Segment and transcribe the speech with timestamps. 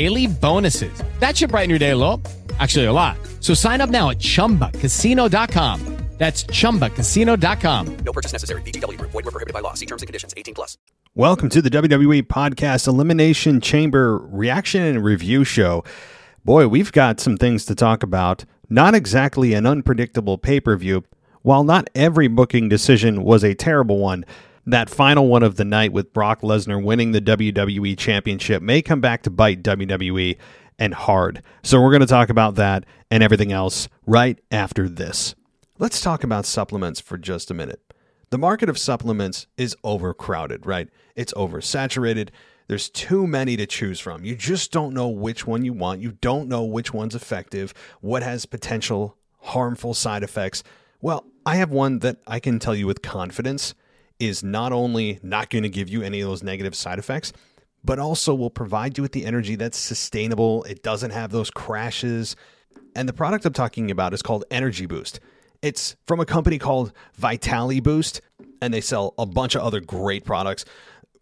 [0.00, 1.02] daily bonuses.
[1.18, 2.22] That should brighten your day a little.
[2.58, 3.18] Actually, a lot.
[3.40, 5.96] So sign up now at ChumbaCasino.com.
[6.16, 7.96] That's ChumbaCasino.com.
[8.04, 8.62] No purchase necessary.
[8.62, 9.10] VGW Group.
[9.10, 9.74] Void were prohibited by law.
[9.74, 10.34] See terms and conditions.
[10.36, 10.76] 18 plus.
[11.14, 15.82] Welcome to the WWE Podcast Elimination Chamber Reaction and Review Show.
[16.44, 18.44] Boy, we've got some things to talk about.
[18.68, 21.04] Not exactly an unpredictable pay per view.
[21.42, 24.24] While not every booking decision was a terrible one,
[24.66, 29.00] that final one of the night with Brock Lesnar winning the WWE Championship may come
[29.00, 30.36] back to bite WWE
[30.78, 31.42] and hard.
[31.62, 35.34] So we're going to talk about that and everything else right after this.
[35.78, 37.80] Let's talk about supplements for just a minute.
[38.30, 40.88] The market of supplements is overcrowded, right?
[41.16, 42.28] It's oversaturated.
[42.68, 44.24] There's too many to choose from.
[44.24, 46.00] You just don't know which one you want.
[46.00, 50.62] You don't know which one's effective, what has potential harmful side effects.
[51.00, 53.74] Well, I have one that I can tell you with confidence
[54.20, 57.32] is not only not going to give you any of those negative side effects,
[57.82, 60.62] but also will provide you with the energy that's sustainable.
[60.64, 62.36] It doesn't have those crashes.
[62.94, 65.20] And the product I'm talking about is called Energy Boost.
[65.62, 68.20] It's from a company called Vitali Boost,
[68.62, 70.64] and they sell a bunch of other great products.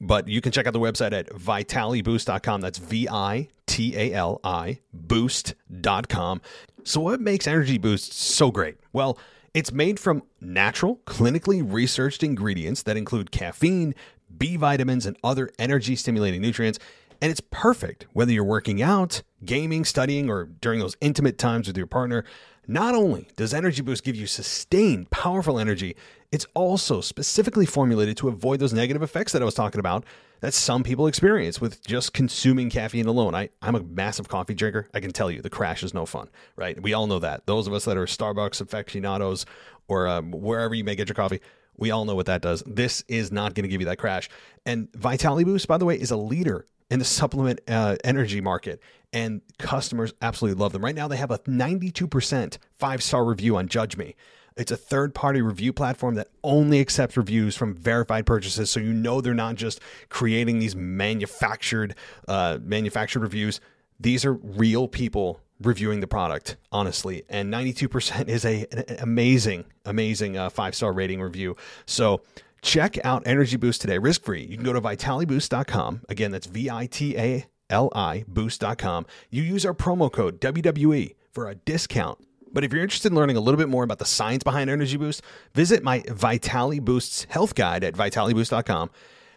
[0.01, 2.61] But you can check out the website at vitaliboost.com.
[2.61, 6.41] That's V I T A L I boost.com.
[6.85, 8.77] So, what makes Energy Boost so great?
[8.93, 9.19] Well,
[9.55, 13.95] it's made from natural, clinically researched ingredients that include caffeine,
[14.37, 16.79] B vitamins, and other energy stimulating nutrients.
[17.21, 21.77] And it's perfect whether you're working out, gaming, studying, or during those intimate times with
[21.77, 22.25] your partner.
[22.67, 25.97] Not only does Energy Boost give you sustained, powerful energy,
[26.31, 30.05] it's also specifically formulated to avoid those negative effects that I was talking about
[30.41, 33.35] that some people experience with just consuming caffeine alone.
[33.35, 34.89] I, I'm a massive coffee drinker.
[34.95, 36.81] I can tell you the crash is no fun, right?
[36.81, 37.47] We all know that.
[37.47, 39.47] Those of us that are Starbucks aficionados
[39.89, 41.41] or um, wherever you may get your coffee,
[41.77, 42.63] we all know what that does.
[42.67, 44.29] This is not going to give you that crash.
[44.67, 48.81] And Vitali Boost, by the way, is a leader in the supplement uh, energy market,
[49.13, 50.85] and customers absolutely love them.
[50.85, 54.15] Right now, they have a 92% five star review on Judge Me.
[54.59, 58.93] It's a third party review platform that only accepts reviews from verified purchases, so you
[58.93, 61.95] know they're not just creating these manufactured
[62.27, 63.61] uh, manufactured reviews.
[64.01, 67.23] These are real people reviewing the product honestly.
[67.29, 71.57] And 92% is a an amazing amazing uh, five star rating review.
[71.87, 72.21] So
[72.61, 78.25] check out energy boost today risk free you can go to vitaliboost.com again that's v-i-t-a-l-i
[78.27, 82.19] boost.com you use our promo code wwe for a discount
[82.53, 84.97] But if you're interested in learning a little bit more about the science behind Energy
[84.97, 85.23] Boost,
[85.55, 88.91] visit my Vitality Boosts health guide at vitaliboost.com.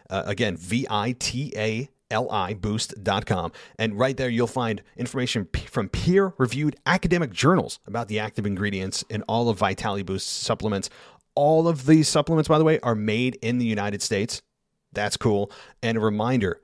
[0.10, 3.52] Uh, again, V I T A L I boost.com.
[3.80, 8.46] And right there, you'll find information p- from peer reviewed academic journals about the active
[8.46, 10.90] ingredients in all of Vitality Boost supplements.
[11.34, 14.42] All of these supplements, by the way, are made in the United States.
[14.92, 15.50] That's cool.
[15.82, 16.60] And a reminder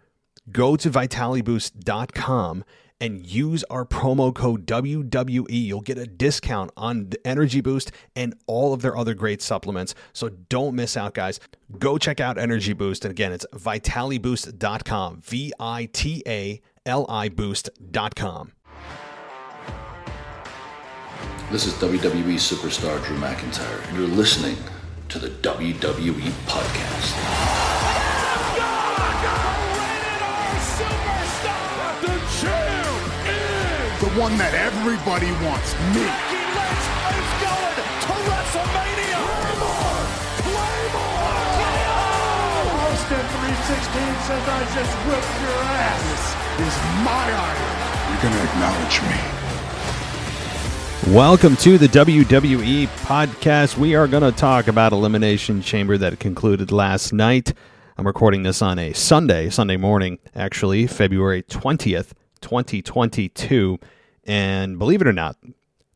[0.51, 2.63] go to vitaliboost.com
[2.99, 5.45] and use our promo code WWE.
[5.49, 9.93] You'll get a discount on the Energy Boost and all of their other great supplements.
[10.13, 11.39] So don't miss out, guys.
[11.77, 13.05] Go check out Energy Boost.
[13.05, 15.21] And again, it's vitaliboost.com.
[15.21, 18.53] V I T A L I boost.com.
[21.51, 24.57] This is WWE superstar Drew McIntyre, and you're listening
[25.07, 27.56] to the WWE Podcast.
[34.17, 36.01] One that everybody wants, me.
[42.81, 43.77] Austin 316
[44.25, 46.33] says I just whipped your ass.
[46.57, 47.77] This is my iron.
[48.09, 49.21] You're gonna acknowledge me.
[51.15, 53.77] Welcome to the WWE podcast.
[53.77, 57.53] We are going to talk about Elimination Chamber that concluded last night.
[57.97, 63.79] I'm recording this on a Sunday, Sunday morning, actually, February 20th, 2022.
[64.27, 65.37] And believe it or not,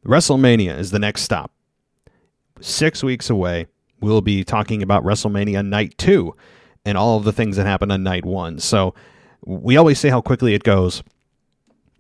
[0.06, 1.52] WrestleMania is the next stop.
[2.62, 3.68] Six weeks away,
[4.00, 6.36] we'll be talking about WrestleMania Night 2
[6.86, 8.60] and all of the things that happened on Night 1.
[8.60, 8.96] So
[9.46, 11.04] we always say how quickly it goes.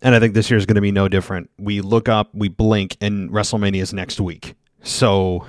[0.01, 1.50] And I think this year is going to be no different.
[1.60, 4.56] We look up, we blink, and WrestleMania is next week.
[4.81, 5.45] So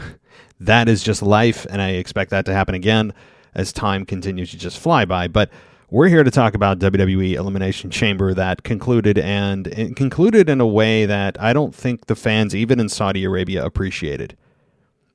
[0.60, 3.14] that is just life, and I expect that to happen again
[3.54, 5.28] as time continues to just fly by.
[5.28, 5.50] But
[5.92, 11.04] we're here to talk about WWE Elimination Chamber that concluded, and concluded in a way
[11.04, 14.34] that I don't think the fans, even in Saudi Arabia, appreciated.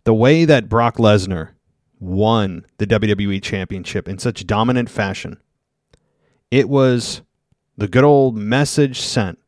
[0.04, 1.50] The way that Brock Lesnar
[2.00, 5.42] won the WWE Championship in such dominant fashion,
[6.52, 7.24] it was
[7.76, 9.40] the good old message sent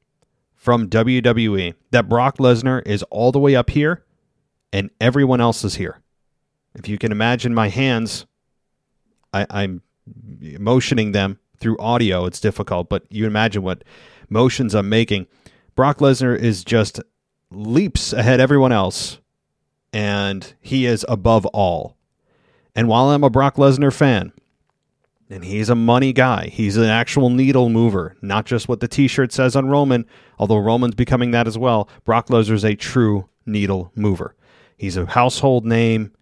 [0.56, 4.04] from WWE that Brock Lesnar is all the way up here
[4.74, 6.02] and everyone else is here.
[6.74, 8.26] If you can imagine my hands,
[9.31, 9.84] I, I'm
[10.59, 12.25] motioning them through audio.
[12.25, 13.83] It's difficult, but you imagine what
[14.29, 15.27] motions I'm making.
[15.75, 17.00] Brock Lesnar is just
[17.51, 19.19] leaps ahead everyone else,
[19.91, 21.95] and he is above all.
[22.75, 24.31] And while I'm a Brock Lesnar fan,
[25.29, 26.47] and he's a money guy.
[26.47, 30.06] He's an actual needle mover, not just what the t shirt says on Roman,
[30.39, 31.88] although Roman's becoming that as well.
[32.03, 34.35] Brock Lesnar's a true needle mover.
[34.75, 36.13] He's a household name.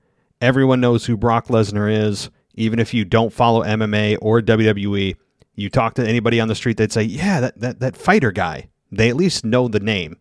[0.41, 2.29] Everyone knows who Brock Lesnar is.
[2.57, 5.15] Even if you don't follow MMA or WWE,
[5.55, 8.69] you talk to anybody on the street, they'd say, Yeah, that, that, that fighter guy.
[8.91, 10.17] They at least know the name.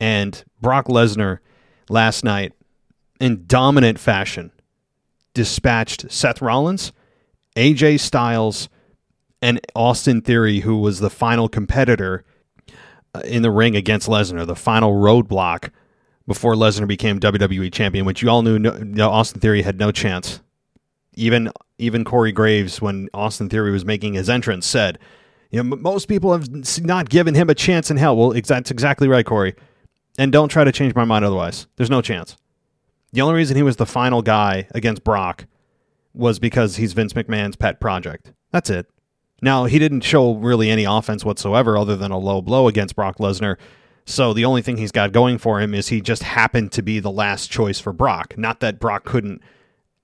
[0.00, 1.38] And Brock Lesnar
[1.88, 2.52] last night,
[3.20, 4.52] in dominant fashion,
[5.34, 6.92] dispatched Seth Rollins
[7.56, 8.68] AJ Styles
[9.42, 12.24] and Austin Theory, who was the final competitor
[13.14, 15.70] uh, in the ring against Lesnar, the final roadblock
[16.26, 20.40] before Lesnar became WWE champion, which you all knew no, Austin Theory had no chance.
[21.16, 24.98] Even even Corey Graves, when Austin Theory was making his entrance, said,
[25.50, 26.48] "You know, most people have
[26.82, 29.54] not given him a chance in hell." Well, that's exactly right, Corey.
[30.18, 31.66] And don't try to change my mind otherwise.
[31.76, 32.36] There's no chance.
[33.12, 35.46] The only reason he was the final guy against Brock
[36.14, 38.32] was because he's Vince McMahon's pet project.
[38.50, 38.86] That's it.
[39.42, 43.18] Now, he didn't show really any offense whatsoever other than a low blow against Brock
[43.18, 43.56] Lesnar.
[44.06, 47.00] So the only thing he's got going for him is he just happened to be
[47.00, 48.38] the last choice for Brock.
[48.38, 49.42] Not that Brock couldn't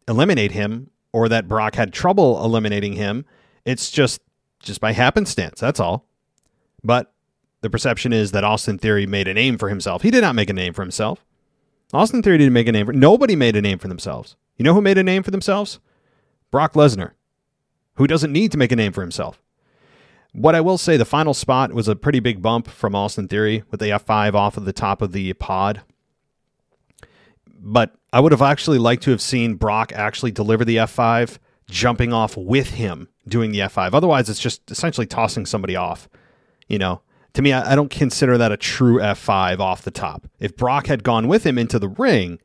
[0.07, 3.25] eliminate him or that Brock had trouble eliminating him.
[3.65, 4.21] It's just
[4.61, 5.61] just by happenstance.
[5.61, 6.07] That's all.
[6.85, 7.13] But
[7.61, 10.03] the perception is that Austin Theory made a name for himself.
[10.03, 11.25] He did not make a name for himself.
[11.93, 14.37] Austin Theory didn't make a name for nobody made a name for themselves.
[14.57, 15.79] You know who made a name for themselves?
[16.51, 17.13] Brock Lesnar,
[17.97, 19.43] who doesn't need to make a name for himself.
[20.33, 23.65] What I will say, the final spot was a pretty big bump from Austin Theory
[23.71, 25.83] with the F5 off of the top of the pod.
[27.47, 31.39] But I would have actually liked to have seen Brock actually deliver the F5,
[31.69, 33.95] jumping off with him doing the F5.
[33.95, 36.09] Otherwise, it's just essentially tossing somebody off.
[36.69, 37.03] You know,
[37.35, 40.27] to me, I, I don't consider that a true F5 off the top.
[40.39, 42.39] If Brock had gone with him into the ring,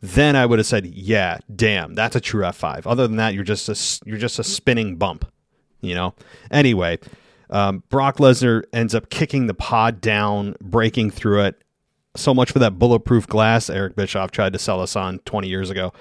[0.00, 3.44] then I would have said, "Yeah, damn, that's a true F5." Other than that, you're
[3.44, 5.30] just a you're just a spinning bump,
[5.80, 6.14] you know.
[6.50, 6.98] Anyway,
[7.50, 11.62] um, Brock Lesnar ends up kicking the pod down, breaking through it.
[12.16, 15.70] So much for that bulletproof glass Eric Bischoff tried to sell us on 20 years
[15.70, 15.92] ago.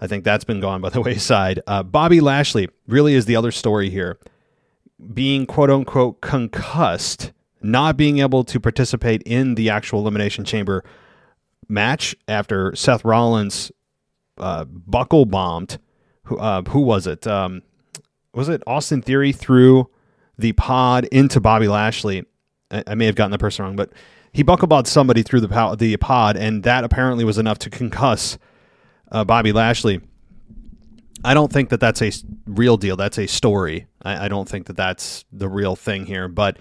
[0.00, 1.60] I think that's been gone by the wayside.
[1.66, 4.18] Uh, Bobby Lashley really is the other story here,
[5.12, 10.84] being quote unquote concussed, not being able to participate in the actual elimination chamber
[11.68, 13.70] match after Seth Rollins
[14.38, 15.78] uh, buckle bombed.
[16.24, 17.26] Who uh, who was it?
[17.26, 17.62] Um,
[18.34, 19.90] was it Austin Theory threw
[20.38, 22.24] the pod into Bobby Lashley?
[22.70, 23.90] I, I may have gotten the person wrong, but
[24.32, 28.38] he buckle bombed somebody through the the pod, and that apparently was enough to concuss
[29.10, 30.00] uh, Bobby Lashley.
[31.24, 32.12] I don't think that that's a
[32.46, 32.96] real deal.
[32.96, 33.86] That's a story.
[34.02, 36.58] I, I don't think that that's the real thing here, but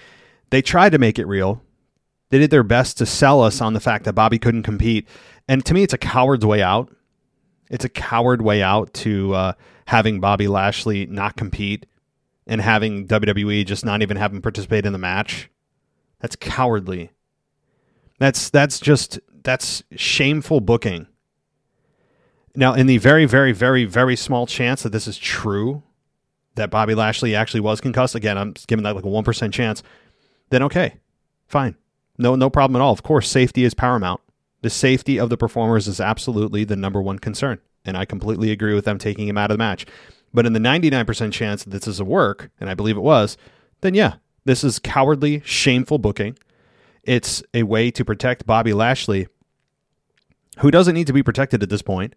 [0.50, 1.62] they tried to make it real.
[2.30, 5.08] They did their best to sell us on the fact that Bobby couldn't compete.
[5.48, 6.94] And to me, it's a coward's way out.
[7.70, 9.54] It's a coward way out to uh,
[9.86, 11.86] having Bobby Lashley not compete
[12.46, 15.50] and having WWE just not even have him participate in the match.
[16.20, 17.12] That's cowardly.
[18.20, 21.08] That's that's just that's shameful booking.
[22.56, 25.84] Now, in the very, very, very, very small chance that this is true,
[26.56, 29.84] that Bobby Lashley actually was concussed, again, I'm giving that like a one percent chance.
[30.50, 30.96] Then okay,
[31.48, 31.76] fine,
[32.18, 32.94] no, no problem at all.
[32.94, 34.22] Of course, safety is paramount.
[34.62, 38.74] The safety of the performers is absolutely the number one concern, and I completely agree
[38.74, 39.86] with them taking him out of the match.
[40.34, 43.38] But in the 99% chance that this is a work, and I believe it was,
[43.82, 46.38] then yeah, this is cowardly, shameful booking.
[47.08, 49.28] It's a way to protect Bobby Lashley,
[50.60, 52.14] who doesn't need to be protected at this point.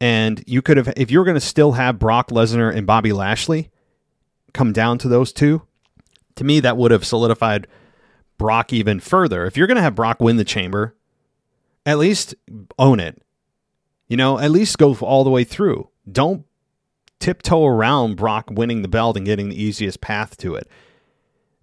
[0.00, 3.70] And you could have, if you're going to still have Brock Lesnar and Bobby Lashley
[4.52, 5.62] come down to those two,
[6.34, 7.68] to me, that would have solidified
[8.36, 9.46] Brock even further.
[9.46, 10.96] If you're going to have Brock win the chamber,
[11.86, 12.34] at least
[12.76, 13.22] own it.
[14.08, 15.88] You know, at least go all the way through.
[16.10, 16.44] Don't
[17.20, 20.68] tiptoe around Brock winning the belt and getting the easiest path to it.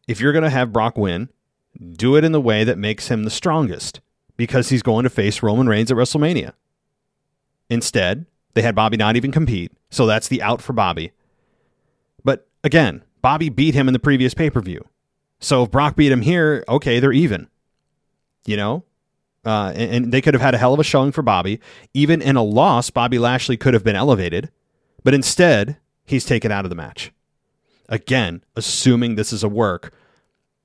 [0.08, 1.30] If you're going to have Brock win,
[1.80, 4.02] do it in the way that makes him the strongest
[4.38, 6.54] because he's going to face Roman Reigns at WrestleMania.
[7.70, 11.12] Instead, they had Bobby not even compete, so that's the out for Bobby.
[12.24, 14.86] But again, Bobby beat him in the previous pay per view.
[15.40, 17.48] So if Brock beat him here, okay, they're even.
[18.46, 18.84] You know?
[19.44, 21.60] Uh, and, and they could have had a hell of a showing for Bobby.
[21.94, 24.52] Even in a loss, Bobby Lashley could have been elevated.
[25.04, 27.12] But instead, he's taken out of the match.
[27.90, 29.94] Again, assuming this is a work,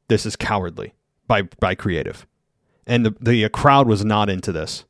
[0.09, 0.95] this is cowardly
[1.27, 2.27] by by creative.
[2.87, 4.85] And the, the crowd was not into this.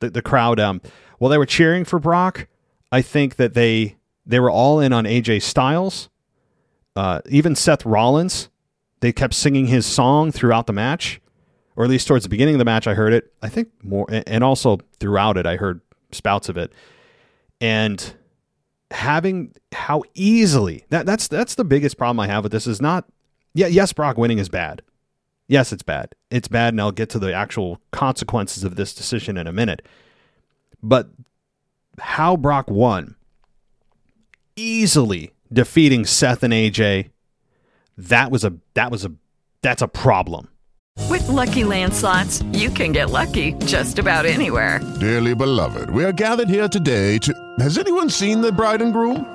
[0.00, 0.82] The, the crowd, um,
[1.18, 2.46] while they were cheering for Brock,
[2.92, 3.96] I think that they
[4.26, 6.08] they were all in on AJ Styles.
[6.94, 8.48] Uh, even Seth Rollins,
[9.00, 11.20] they kept singing his song throughout the match,
[11.76, 12.86] or at least towards the beginning of the match.
[12.86, 13.32] I heard it.
[13.42, 15.80] I think more, and also throughout it, I heard
[16.12, 16.72] spouts of it.
[17.60, 18.14] And
[18.90, 23.06] having how easily that that's that's the biggest problem I have with this is not.
[23.54, 24.82] Yeah, yes, Brock winning is bad.
[25.48, 26.14] Yes, it's bad.
[26.30, 29.86] It's bad, and I'll get to the actual consequences of this decision in a minute.
[30.82, 31.08] But
[31.98, 33.16] how Brock won,
[34.56, 37.10] easily defeating Seth and AJ,
[37.96, 39.12] that was a that was a
[39.62, 40.48] that's a problem.
[41.08, 44.80] With Lucky Land slots, you can get lucky just about anywhere.
[45.00, 47.32] Dearly beloved, we are gathered here today to.
[47.58, 49.34] Has anyone seen the bride and groom?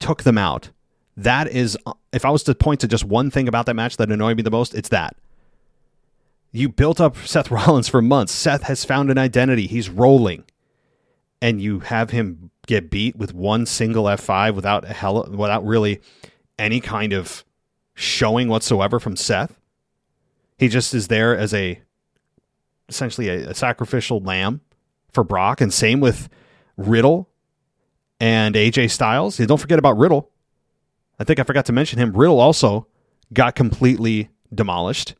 [0.00, 0.70] took them out.
[1.16, 1.76] That is,
[2.12, 4.42] if I was to point to just one thing about that match that annoyed me
[4.42, 5.16] the most, it's that.
[6.52, 8.32] You built up Seth Rollins for months.
[8.32, 9.66] Seth has found an identity.
[9.66, 10.44] He's rolling.
[11.40, 16.00] And you have him get beat with one single F5 without a hell without really
[16.58, 17.44] any kind of
[17.94, 19.58] showing whatsoever from Seth.
[20.56, 21.80] He just is there as a
[22.88, 24.60] essentially a, a sacrificial lamb
[25.12, 26.28] for Brock, and same with
[26.76, 27.28] Riddle
[28.20, 29.36] and AJ Styles.
[29.38, 30.30] Don't forget about Riddle.
[31.18, 32.12] I think I forgot to mention him.
[32.12, 32.86] Riddle also
[33.32, 35.14] got completely demolished,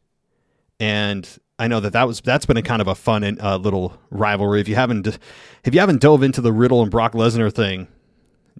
[0.79, 1.29] and
[1.59, 3.99] I know that that was that's been a kind of a fun and uh, little
[4.11, 4.61] rivalry.
[4.61, 5.07] If you haven't
[5.65, 7.89] if you haven't dove into the Riddle and Brock Lesnar thing,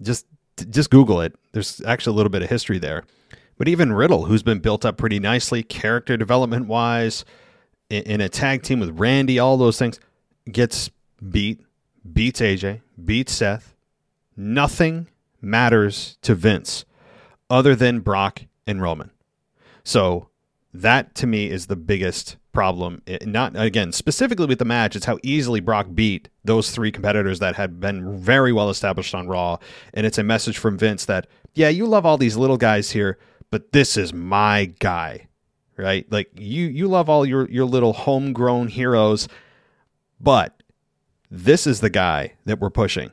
[0.01, 0.25] just
[0.69, 1.35] just Google it.
[1.53, 3.05] There's actually a little bit of history there.
[3.57, 7.25] But even Riddle, who's been built up pretty nicely, character development wise,
[7.89, 9.99] in, in a tag team with Randy, all those things,
[10.49, 10.89] gets
[11.29, 11.61] beat,
[12.11, 13.75] beats AJ, beats Seth,
[14.39, 15.07] Nothing
[15.41, 16.85] matters to Vince
[17.49, 19.11] other than Brock and Roman.
[19.83, 20.29] So
[20.73, 23.01] that to me is the biggest problem.
[23.05, 27.39] It, not again specifically with the match, it's how easily Brock beat those three competitors
[27.39, 29.57] that had been very well established on Raw,
[29.93, 33.17] and it's a message from Vince that yeah, you love all these little guys here,
[33.51, 35.27] but this is my guy,
[35.75, 36.09] right?
[36.09, 39.27] Like you you love all your your little homegrown heroes,
[40.17, 40.63] but
[41.29, 43.11] this is the guy that we're pushing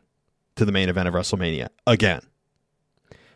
[0.57, 2.21] to the main event of WrestleMania again.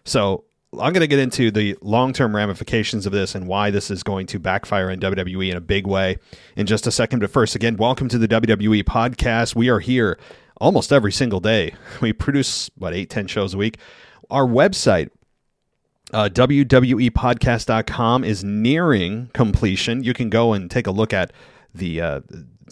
[0.04, 3.90] So I'm going to get into the long term ramifications of this and why this
[3.90, 6.18] is going to backfire in WWE in a big way
[6.56, 7.20] in just a second.
[7.20, 9.54] But first, again, welcome to the WWE podcast.
[9.54, 10.18] We are here
[10.60, 11.74] almost every single day.
[12.00, 13.78] We produce, what, eight, ten shows a week.
[14.30, 15.10] Our website,
[16.12, 20.02] uh, WWEpodcast.com, is nearing completion.
[20.02, 21.32] You can go and take a look at
[21.74, 22.20] the uh,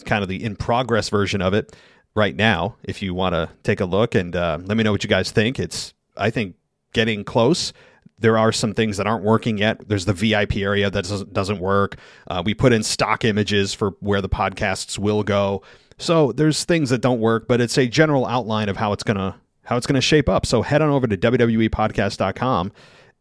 [0.05, 1.75] kind of the in progress version of it
[2.15, 5.03] right now if you want to take a look and uh, let me know what
[5.03, 5.59] you guys think.
[5.59, 6.55] It's, I think,
[6.93, 7.73] getting close
[8.19, 9.87] there are some things that aren't working yet.
[9.87, 11.97] There's the VIP area that doesn't, work.
[12.27, 15.61] Uh, we put in stock images for where the podcasts will go.
[15.97, 19.35] So there's things that don't work, but it's a general outline of how it's gonna
[19.63, 20.45] how it's gonna shape up.
[20.45, 22.71] So head on over to wwepodcast.com,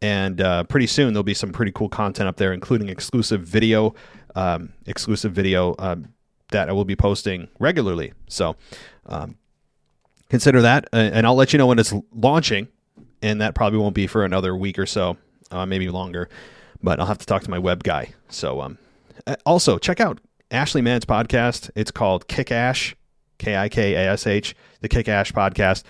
[0.02, 3.94] and uh, pretty soon there'll be some pretty cool content up there, including exclusive video,
[4.36, 6.12] um, exclusive video um,
[6.50, 8.12] that I will be posting regularly.
[8.28, 8.56] So
[9.06, 9.36] um,
[10.28, 12.68] consider that, and I'll let you know when it's launching
[13.22, 15.16] and that probably won't be for another week or so,
[15.50, 16.28] uh, maybe longer.
[16.82, 18.14] But I'll have to talk to my web guy.
[18.28, 18.78] So, um,
[19.26, 21.70] uh, also check out Ashley Mann's podcast.
[21.74, 22.94] It's called Kick Ash,
[23.38, 25.82] K I K A S H, the Kick Ash podcast.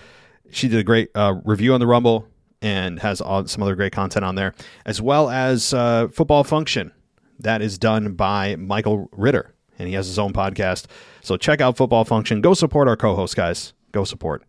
[0.51, 2.27] She did a great uh, review on the Rumble
[2.61, 6.91] and has all, some other great content on there, as well as uh, Football Function.
[7.39, 10.85] That is done by Michael Ritter, and he has his own podcast.
[11.21, 12.41] So check out Football Function.
[12.41, 13.73] Go support our co-host guys.
[13.91, 14.43] Go support.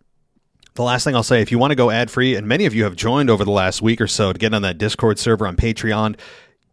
[0.74, 2.74] The last thing I'll say, if you want to go ad free, and many of
[2.74, 5.46] you have joined over the last week or so to get on that Discord server
[5.46, 6.18] on Patreon,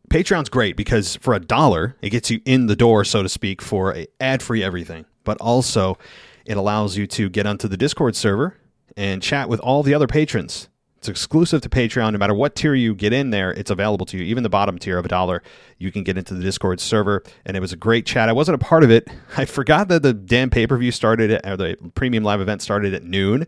[0.09, 3.61] Patreon's great because for a dollar, it gets you in the door, so to speak,
[3.61, 5.05] for ad free everything.
[5.23, 5.97] But also,
[6.45, 8.55] it allows you to get onto the Discord server
[8.95, 10.69] and chat with all the other patrons.
[10.97, 12.13] It's exclusive to Patreon.
[12.13, 14.23] No matter what tier you get in there, it's available to you.
[14.23, 15.43] Even the bottom tier of a dollar,
[15.77, 17.23] you can get into the Discord server.
[17.45, 18.29] And it was a great chat.
[18.29, 19.07] I wasn't a part of it.
[19.37, 22.61] I forgot that the damn pay per view started at, or the premium live event
[22.61, 23.47] started at noon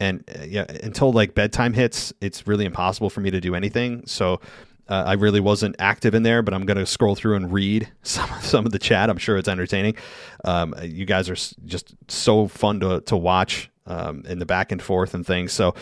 [0.00, 4.06] and uh, yeah, until like bedtime hits, it's really impossible for me to do anything.
[4.06, 4.40] So
[4.88, 7.88] uh, I really wasn't active in there, but I'm going to scroll through and read
[8.02, 9.10] some some of the chat.
[9.10, 9.96] I'm sure it's entertaining.
[10.44, 14.82] Um, you guys are just so fun to to watch um, in the back and
[14.82, 15.52] forth and things.
[15.52, 15.74] So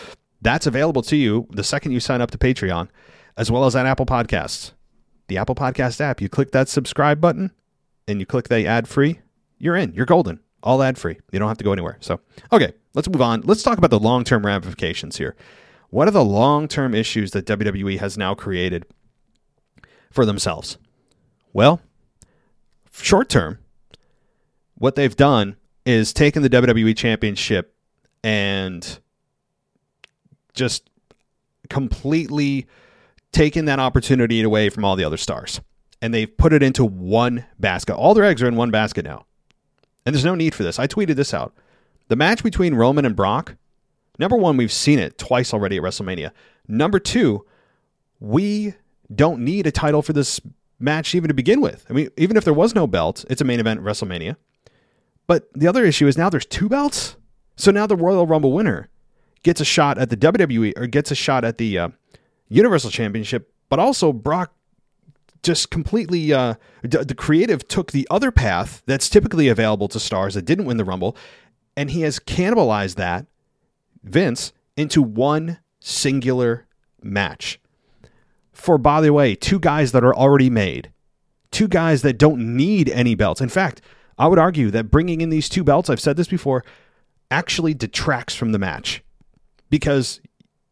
[0.45, 2.89] that's available to you the second you sign up to Patreon,
[3.35, 4.71] as well as on Apple Podcasts.
[5.27, 6.21] The Apple Podcast app.
[6.21, 7.51] You click that subscribe button,
[8.07, 9.19] and you click the ad free.
[9.57, 9.93] You're in.
[9.93, 10.39] You're golden.
[10.61, 11.17] All ad free.
[11.31, 11.97] You don't have to go anywhere.
[11.99, 12.19] So
[12.53, 13.41] okay, let's move on.
[13.41, 15.35] Let's talk about the long term ramifications here.
[15.89, 18.85] What are the long term issues that WWE has now created
[20.11, 20.77] for themselves?
[21.53, 21.81] Well,
[22.91, 23.59] short term,
[24.75, 25.55] what they've done
[25.85, 27.75] is taken the WWE Championship
[28.23, 28.99] and
[30.55, 30.89] just
[31.69, 32.67] completely
[33.31, 35.61] taken that opportunity away from all the other stars.
[36.01, 37.95] And they've put it into one basket.
[37.95, 39.25] All their eggs are in one basket now.
[40.05, 40.79] And there's no need for this.
[40.79, 41.53] I tweeted this out.
[42.07, 43.55] The match between Roman and Brock,
[44.19, 46.31] number one, we've seen it twice already at WrestleMania.
[46.67, 47.45] Number two,
[48.19, 48.75] we
[49.13, 50.39] don't need a title for this
[50.79, 51.85] match even to begin with.
[51.89, 54.35] I mean, even if there was no belt, it's a main event WrestleMania.
[55.27, 57.15] But the other issue is now there's two belts.
[57.55, 58.89] So now the Royal Rumble winner
[59.45, 61.89] gets a shot at the WWE or gets a shot at the uh,
[62.49, 64.51] Universal Championship, but also Brock
[65.43, 70.33] just completely uh, d- the creative took the other path that's typically available to stars
[70.33, 71.15] that didn't win the Rumble
[71.77, 73.27] and he has cannibalized that,
[74.03, 76.65] Vince, into one singular
[77.03, 77.59] match.
[78.51, 80.91] For, by the way, two guys that are already made,
[81.51, 83.41] two guys that don't need any belts.
[83.41, 83.81] In fact,
[84.17, 86.63] I would argue that bringing in these two belts, I've said this before,
[87.29, 89.03] actually detracts from the match
[89.69, 90.21] because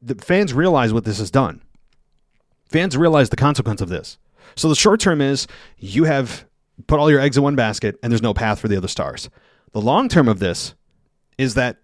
[0.01, 1.62] the fans realize what this has done.
[2.65, 4.17] Fans realize the consequence of this.
[4.56, 6.45] So the short term is you have
[6.88, 9.29] put all your eggs in one basket and there's no path for the other stars.
[9.71, 10.75] The long term of this
[11.38, 11.77] is that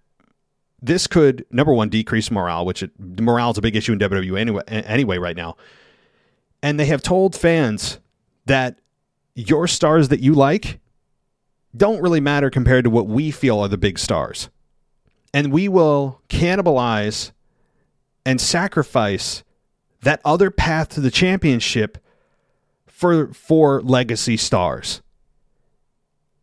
[0.82, 4.40] this could number one decrease morale, which it, morale is a big issue in WWE
[4.40, 5.58] anyway, anyway right now.
[6.62, 8.00] And they have told fans
[8.46, 8.80] that
[9.36, 10.80] your stars that you like
[11.76, 14.50] don't really matter compared to what we feel are the big stars.
[15.34, 17.32] And we will cannibalize
[18.26, 19.44] and sacrifice
[20.02, 21.98] that other path to the championship
[22.88, 25.02] for for legacy stars.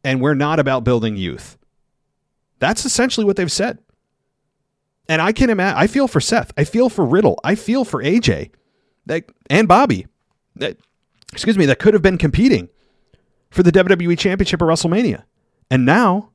[0.05, 1.59] And we're not about building youth.
[2.59, 3.79] That's essentially what they've said.
[5.09, 6.53] And I can imagine, I feel for Seth.
[6.57, 7.39] I feel for Riddle.
[7.45, 8.51] I feel for AJ
[9.07, 10.07] that, and Bobby.
[10.57, 10.79] That,
[11.33, 12.69] excuse me, that could have been competing
[13.51, 15.25] for the WWE Championship at WrestleMania.
[15.71, 16.31] And now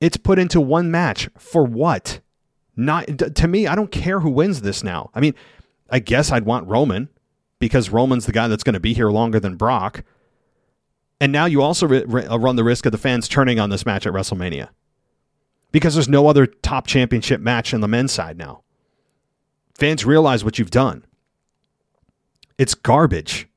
[0.00, 2.20] it's put into one match for what?
[2.76, 5.10] Not to me, I don't care who wins this now.
[5.14, 5.34] I mean,
[5.90, 7.08] I guess I'd want Roman
[7.58, 10.04] because Roman's the guy that's going to be here longer than Brock.
[11.20, 14.12] And now you also run the risk of the fans turning on this match at
[14.12, 14.68] WrestleMania
[15.72, 18.62] because there's no other top championship match on the men's side now.
[19.74, 21.04] Fans realize what you've done.
[22.56, 23.48] It's garbage.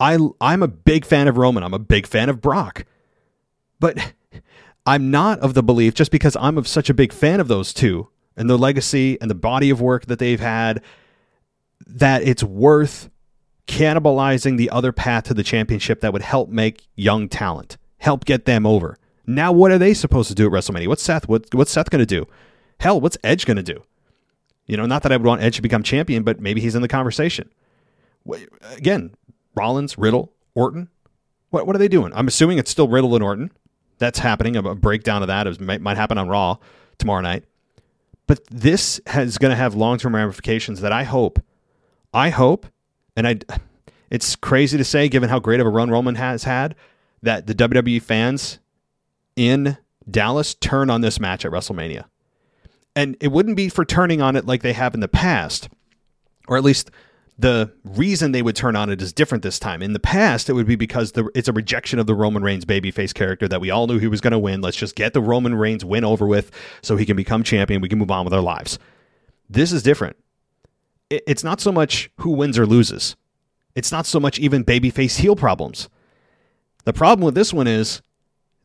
[0.00, 1.62] I I'm a big fan of Roman.
[1.62, 2.84] I'm a big fan of Brock.
[3.80, 4.12] But
[4.88, 7.74] I'm not of the belief just because I'm of such a big fan of those
[7.74, 10.82] two and the legacy and the body of work that they've had
[11.86, 13.10] that it's worth
[13.66, 18.46] cannibalizing the other path to the championship that would help make young talent, help get
[18.46, 18.96] them over.
[19.26, 20.88] Now, what are they supposed to do at WrestleMania?
[20.88, 21.28] What's Seth?
[21.28, 22.26] What, what's Seth going to do?
[22.80, 23.82] Hell, what's Edge going to do?
[24.64, 26.80] You know, not that I would want Edge to become champion, but maybe he's in
[26.80, 27.50] the conversation.
[28.74, 29.14] Again,
[29.54, 30.88] Rollins, Riddle, Orton.
[31.50, 32.12] What what are they doing?
[32.14, 33.50] I'm assuming it's still Riddle and Orton.
[33.98, 34.56] That's happening.
[34.56, 36.56] A breakdown of that is, might, might happen on Raw
[36.98, 37.44] tomorrow night.
[38.26, 41.42] But this is going to have long term ramifications that I hope,
[42.12, 42.66] I hope,
[43.16, 43.38] and I,
[44.10, 46.74] it's crazy to say given how great of a run Roman has had,
[47.22, 48.58] that the WWE fans
[49.34, 52.04] in Dallas turn on this match at WrestleMania.
[52.94, 55.68] And it wouldn't be for turning on it like they have in the past,
[56.48, 56.90] or at least
[57.38, 59.80] the reason they would turn on it is different this time.
[59.80, 62.64] In the past, it would be because the, it's a rejection of the Roman Reigns
[62.64, 64.60] babyface character that we all knew he was going to win.
[64.60, 66.50] Let's just get the Roman Reigns win over with
[66.82, 67.80] so he can become champion.
[67.80, 68.78] We can move on with our lives.
[69.48, 70.16] This is different.
[71.10, 73.14] It, it's not so much who wins or loses,
[73.76, 75.88] it's not so much even babyface heel problems.
[76.84, 78.02] The problem with this one is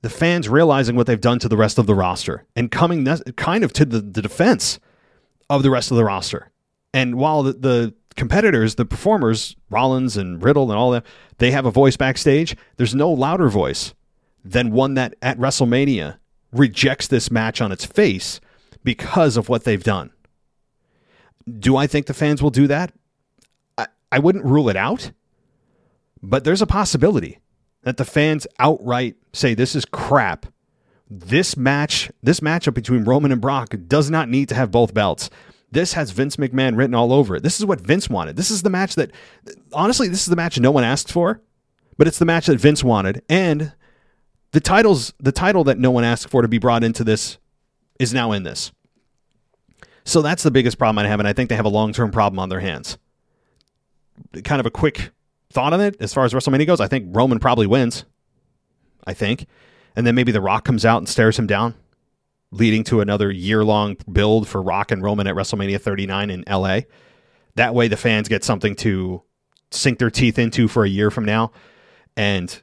[0.01, 3.05] the fans realizing what they've done to the rest of the roster and coming
[3.35, 4.79] kind of to the, the defense
[5.49, 6.49] of the rest of the roster.
[6.93, 11.05] And while the, the competitors, the performers, Rollins and Riddle and all that,
[11.37, 12.55] they have a voice backstage.
[12.77, 13.93] There's no louder voice
[14.43, 16.17] than one that at WrestleMania
[16.51, 18.39] rejects this match on its face
[18.83, 20.11] because of what they've done.
[21.59, 22.93] Do I think the fans will do that?
[23.77, 25.11] I, I wouldn't rule it out,
[26.21, 27.39] but there's a possibility
[27.81, 30.45] that the fans outright say this is crap.
[31.09, 35.29] This match, this matchup between Roman and Brock does not need to have both belts.
[35.73, 37.43] This has Vince McMahon written all over it.
[37.43, 38.35] This is what Vince wanted.
[38.35, 39.11] This is the match that,
[39.73, 41.41] honestly, this is the match no one asked for,
[41.97, 43.23] but it's the match that Vince wanted.
[43.27, 43.73] And
[44.51, 47.39] the titles, the title that no one asked for to be brought into this
[47.99, 48.71] is now in this.
[50.05, 52.11] So that's the biggest problem I have, and I think they have a long term
[52.11, 52.99] problem on their hands.
[54.43, 55.09] Kind of a quick
[55.51, 56.81] thought on it as far as WrestleMania goes.
[56.81, 58.05] I think Roman probably wins.
[59.07, 59.47] I think.
[59.95, 61.75] And then maybe The Rock comes out and stares him down
[62.53, 66.81] leading to another year long build for Rock and Roman at WrestleMania 39 in LA.
[67.55, 69.21] That way, the fans get something to
[69.71, 71.51] sink their teeth into for a year from now.
[72.15, 72.61] And,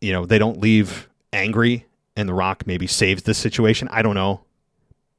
[0.00, 3.88] you know, they don't leave angry and The Rock maybe saves this situation.
[3.88, 4.42] I don't know.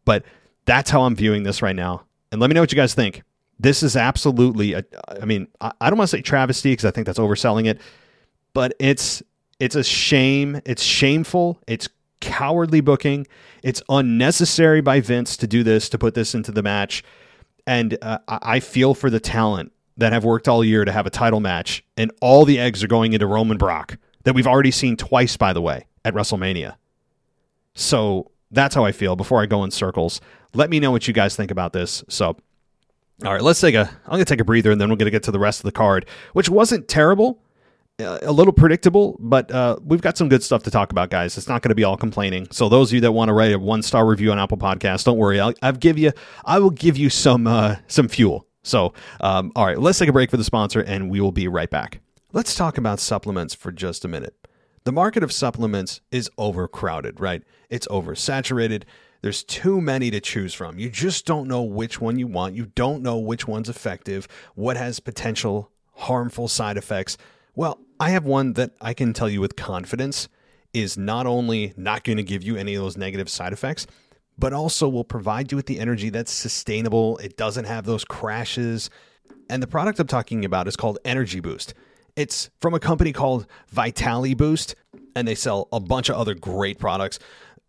[0.06, 0.23] But
[0.65, 2.04] that's how I'm viewing this right now.
[2.32, 3.23] And let me know what you guys think.
[3.60, 4.84] This is absolutely, a,
[5.21, 7.80] I mean, I don't want to say travesty because I think that's overselling it,
[8.54, 9.21] but it's
[9.60, 10.60] it's a shame.
[10.65, 11.62] It's shameful.
[11.67, 11.88] It's
[12.21, 13.27] cowardly booking.
[13.63, 17.03] It's unnecessary by Vince to do this, to put this into the match.
[17.67, 21.10] And uh, I feel for the talent that have worked all year to have a
[21.10, 24.97] title match, and all the eggs are going into Roman Brock that we've already seen
[24.97, 26.75] twice, by the way, at WrestleMania.
[27.73, 30.21] So that's how I feel before I go in circles.
[30.53, 32.03] Let me know what you guys think about this.
[32.10, 32.38] So,
[33.23, 33.89] all right, let's take a.
[34.05, 35.71] I'm gonna take a breather, and then we're gonna get to the rest of the
[35.71, 37.41] card, which wasn't terrible.
[37.99, 41.38] Uh, a little predictable, but uh, we've got some good stuff to talk about, guys.
[41.38, 42.47] It's not going to be all complaining.
[42.51, 45.04] So those of you that want to write a one star review on Apple Podcasts,
[45.04, 45.39] don't worry.
[45.39, 46.12] I'll, I'll give you,
[46.43, 48.47] I will give you some uh, some fuel.
[48.63, 51.47] So, um, all right, let's take a break for the sponsor, and we will be
[51.47, 51.99] right back.
[52.34, 54.36] Let's talk about supplements for just a minute.
[54.84, 57.43] The market of supplements is overcrowded, right?
[57.69, 58.84] It's oversaturated.
[59.21, 60.80] There's too many to choose from.
[60.80, 62.56] You just don't know which one you want.
[62.56, 67.17] You don't know which one's effective, what has potential harmful side effects.
[67.62, 70.28] Well, I have one that I can tell you with confidence
[70.74, 73.86] is not only not going to give you any of those negative side effects,
[74.36, 77.19] but also will provide you with the energy that's sustainable.
[77.19, 78.89] It doesn't have those crashes.
[79.47, 81.76] And the product I'm talking about is called Energy Boost.
[82.15, 84.74] It's from a company called Vitali Boost,
[85.15, 87.19] and they sell a bunch of other great products.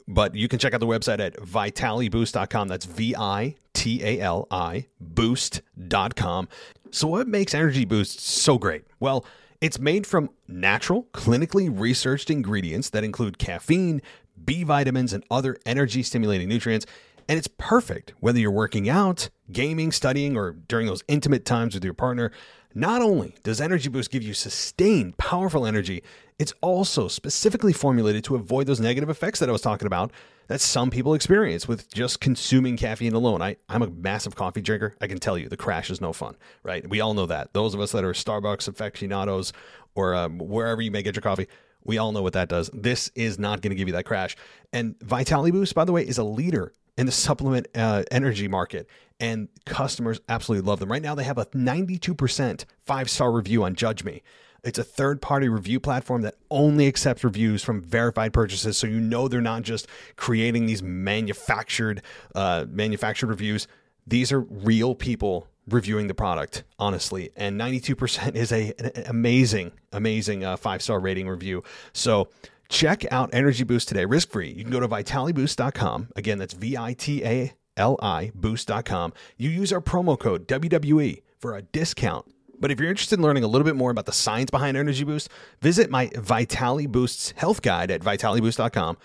[0.09, 2.67] But you can check out the website at vitaliboost.com.
[2.67, 6.49] That's V I T A L I boost.com.
[6.91, 8.85] So, what makes Energy Boost so great?
[8.99, 9.27] Well,
[9.63, 14.03] it's made from natural, clinically researched ingredients that include caffeine,
[14.45, 16.85] B vitamins, and other energy stimulating nutrients.
[17.29, 21.85] And it's perfect whether you're working out, gaming, studying, or during those intimate times with
[21.85, 22.33] your partner.
[22.75, 26.03] Not only does Energy Boost give you sustained, powerful energy,
[26.41, 30.11] it's also specifically formulated to avoid those negative effects that I was talking about
[30.49, 33.43] that some people experience with just consuming caffeine alone.
[33.43, 34.95] I, I'm a massive coffee drinker.
[35.01, 36.89] I can tell you the crash is no fun, right?
[36.89, 37.53] We all know that.
[37.53, 39.53] Those of us that are Starbucks aficionados
[39.95, 41.49] or um, wherever you may get your coffee,
[41.85, 42.71] we all know what that does.
[42.73, 44.37] This is not going to give you that crash.
[44.73, 48.89] And Vitali Boost, by the way, is a leader in the supplement uh, energy market,
[49.19, 50.91] and customers absolutely love them.
[50.91, 54.23] Right now, they have a 92% five star review on Judge Me.
[54.65, 59.01] It's a third party review platform that only accepts reviews from verified purchases, so you
[59.01, 62.03] know they're not just creating these manufactured
[62.35, 63.67] uh, manufactured reviews.
[64.07, 67.31] These are real people reviewing the product, honestly.
[67.37, 71.63] And 92% is a, an amazing, amazing uh, five star rating review.
[71.93, 72.29] So
[72.69, 74.51] check out Energy Boost today, risk free.
[74.51, 76.09] You can go to vitaliboost.com.
[76.17, 79.13] Again, that's V I T A L I boost.com.
[79.37, 82.27] You use our promo code WWE for a discount.
[82.63, 85.03] But if you're interested in learning a little bit more about the science behind Energy
[85.03, 85.29] Boost,
[85.61, 88.97] visit my Vitali Boost's health guide at vitaliboost.com.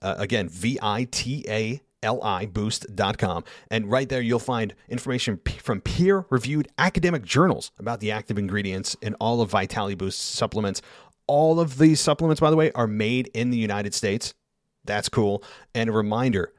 [0.00, 3.44] Uh, again, V I T A liboost.com.
[3.70, 8.38] And right there, you'll find information p- from peer reviewed academic journals about the active
[8.38, 10.80] ingredients in all of Vitality Boost supplements.
[11.26, 14.34] All of these supplements, by the way, are made in the United States.
[14.84, 15.42] That's cool.
[15.74, 16.52] And a reminder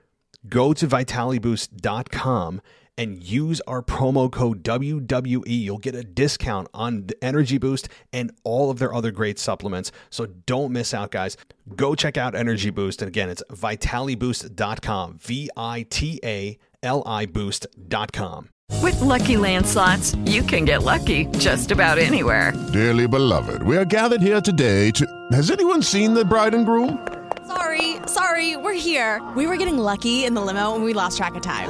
[0.50, 2.62] go to vitaliboost.com
[2.98, 5.44] and use our promo code WWE.
[5.48, 9.92] You'll get a discount on the Energy Boost and all of their other great supplements.
[10.10, 11.38] So don't miss out, guys.
[11.76, 13.02] Go check out Energy Boost.
[13.02, 15.18] And again, it's vitaliboost.com.
[15.20, 18.50] V I T A L I boost.com.
[18.82, 22.54] With lucky landslots, you can get lucky just about anywhere.
[22.72, 25.06] Dearly beloved, we are gathered here today to.
[25.32, 27.08] Has anyone seen the bride and groom?
[27.48, 29.22] Sorry, sorry, we're here.
[29.36, 31.70] We were getting lucky in the limo and we lost track of time.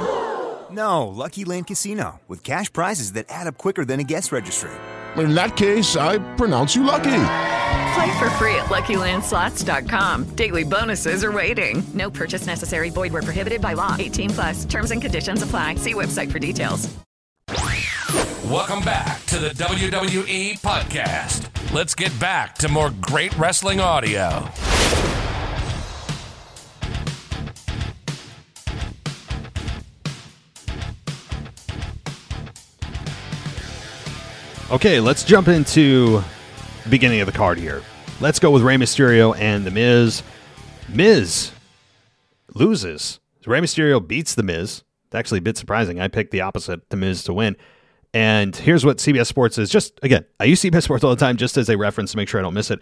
[0.72, 4.70] No, Lucky Land Casino, with cash prizes that add up quicker than a guest registry.
[5.16, 7.24] In that case, I pronounce you lucky.
[7.94, 10.34] Play for free at LuckyLandSlots.com.
[10.34, 11.82] Daily bonuses are waiting.
[11.92, 12.88] No purchase necessary.
[12.88, 13.96] Void where prohibited by law.
[13.98, 14.64] 18 plus.
[14.64, 15.74] Terms and conditions apply.
[15.74, 16.88] See website for details.
[18.44, 21.48] Welcome back to the WWE podcast.
[21.72, 24.48] Let's get back to more great wrestling audio.
[34.72, 36.24] Okay, let's jump into
[36.84, 37.82] the beginning of the card here.
[38.22, 40.22] Let's go with Rey Mysterio and The Miz.
[40.88, 41.52] Miz
[42.54, 43.20] loses.
[43.44, 44.82] Rey Mysterio beats The Miz.
[45.04, 46.00] It's actually a bit surprising.
[46.00, 47.54] I picked the opposite, The Miz to win.
[48.14, 49.68] And here's what CBS Sports is.
[49.68, 52.30] Just again, I use CBS Sports all the time just as a reference to make
[52.30, 52.78] sure I don't miss it.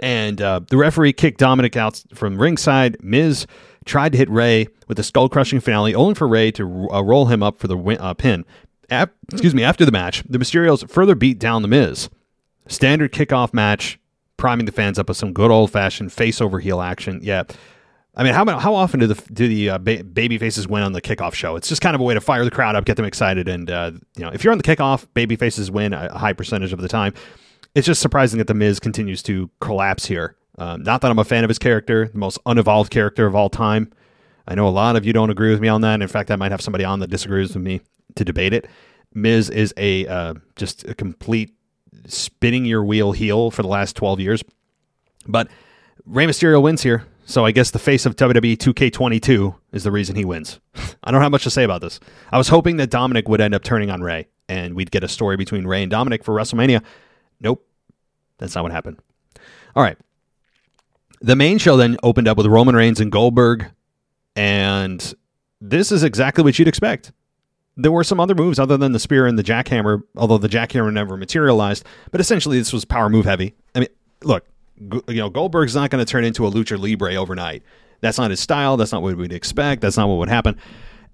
[0.00, 2.96] And uh, the referee kicked Dominik out from ringside.
[3.00, 3.46] Miz
[3.84, 7.26] tried to hit Rey with a skull crushing finale, only for Rey to uh, roll
[7.26, 8.44] him up for the win- uh, pin.
[8.90, 9.62] Ap- excuse me.
[9.62, 12.08] After the match, the Mysterios further beat down the Miz.
[12.66, 13.98] Standard kickoff match,
[14.36, 17.20] priming the fans up with some good old fashioned face over heel action.
[17.22, 17.44] Yeah.
[18.16, 20.92] I mean, how how often do the do the uh, ba- baby faces win on
[20.92, 21.56] the kickoff show?
[21.56, 23.70] It's just kind of a way to fire the crowd up, get them excited, and
[23.70, 26.80] uh, you know, if you're on the kickoff, baby faces win a high percentage of
[26.80, 27.12] the time.
[27.74, 30.36] It's just surprising that the Miz continues to collapse here.
[30.58, 33.50] Um, not that I'm a fan of his character, the most unevolved character of all
[33.50, 33.90] time.
[34.46, 36.00] I know a lot of you don't agree with me on that.
[36.00, 37.80] In fact, I might have somebody on that disagrees with me
[38.16, 38.66] to debate it.
[39.12, 41.54] Miz is a uh, just a complete
[42.06, 44.44] spinning your wheel heel for the last 12 years.
[45.26, 45.48] But
[46.04, 47.04] Rey Mysterio wins here.
[47.26, 50.60] So I guess the face of WWE 2K22 is the reason he wins.
[51.04, 51.98] I don't have much to say about this.
[52.30, 55.08] I was hoping that Dominik would end up turning on Rey and we'd get a
[55.08, 56.82] story between Rey and Dominik for WrestleMania.
[57.40, 57.66] Nope.
[58.38, 58.98] That's not what happened.
[59.74, 59.96] All right.
[61.22, 63.70] The main show then opened up with Roman Reigns and Goldberg
[64.36, 65.14] and
[65.60, 67.12] this is exactly what you'd expect.
[67.76, 70.92] There were some other moves other than the spear and the jackhammer, although the jackhammer
[70.92, 71.84] never materialized.
[72.12, 73.54] But essentially, this was power move heavy.
[73.74, 73.88] I mean,
[74.22, 74.46] look,
[74.78, 77.62] you know, Goldberg's not going to turn into a lucha libre overnight.
[78.00, 78.76] That's not his style.
[78.76, 79.80] That's not what we'd expect.
[79.80, 80.58] That's not what would happen.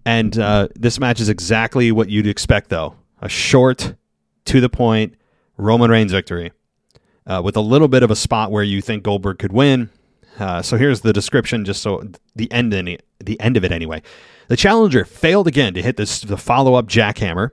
[0.04, 3.94] And uh, this match is exactly what you'd expect, though a short,
[4.46, 5.14] to the point
[5.56, 6.52] Roman Reigns victory
[7.26, 9.90] uh, with a little bit of a spot where you think Goldberg could win.
[10.40, 12.02] Uh, so here's the description, just so
[12.34, 14.02] the end, any, the end of it anyway.
[14.48, 17.50] The challenger failed again to hit this, the follow up jackhammer.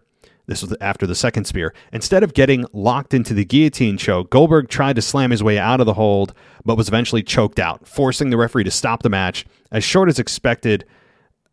[0.47, 1.73] This was after the second spear.
[1.91, 5.82] Instead of getting locked into the guillotine choke, Goldberg tried to slam his way out
[5.82, 9.45] of the hold, but was eventually choked out, forcing the referee to stop the match.
[9.73, 10.86] As short as expected,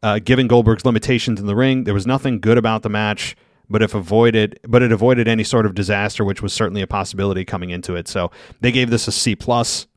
[0.05, 3.37] uh, given Goldberg's limitations in the ring, there was nothing good about the match.
[3.69, 7.45] But if avoided, but it avoided any sort of disaster, which was certainly a possibility
[7.45, 8.07] coming into it.
[8.07, 9.89] So they gave this a C plus.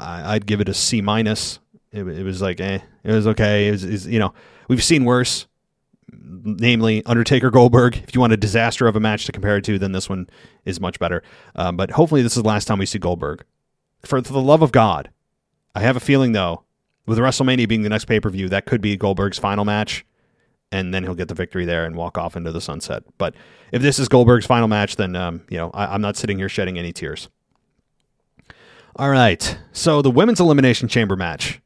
[0.00, 1.58] I, I'd give it a C minus.
[1.92, 3.68] It, it was like, eh, it was okay.
[3.68, 4.32] It was, it was, you know,
[4.68, 5.46] we've seen worse,
[6.10, 8.02] namely Undertaker Goldberg.
[8.06, 10.28] If you want a disaster of a match to compare it to, then this one
[10.64, 11.22] is much better.
[11.54, 13.44] Um, but hopefully, this is the last time we see Goldberg.
[14.02, 15.10] For, for the love of God,
[15.74, 16.64] I have a feeling though,
[17.06, 20.04] with WrestleMania being the next pay per view, that could be Goldberg's final match,
[20.70, 23.02] and then he'll get the victory there and walk off into the sunset.
[23.18, 23.34] But
[23.72, 26.48] if this is Goldberg's final match, then um, you know I, I'm not sitting here
[26.48, 27.28] shedding any tears.
[28.96, 31.60] All right, so the women's elimination chamber match.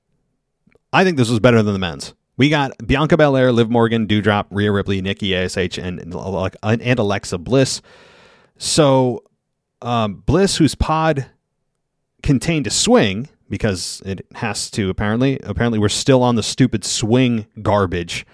[0.92, 2.14] I think this was better than the men's.
[2.36, 7.82] We got Bianca Belair, Liv Morgan, Doudrop, Rhea Ripley, Nikki Ash, and and Alexa Bliss.
[8.58, 9.24] So
[9.82, 11.26] um, Bliss, whose pod
[12.22, 15.38] contained a swing because it has to apparently.
[15.40, 18.26] Apparently, we're still on the stupid swing garbage.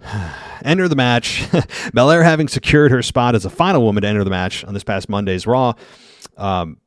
[0.64, 1.46] enter the match.
[1.94, 4.84] Belair, having secured her spot as a final woman to enter the match on this
[4.84, 5.74] past Monday's Raw,
[6.36, 6.78] um,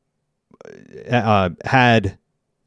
[1.10, 2.18] uh, had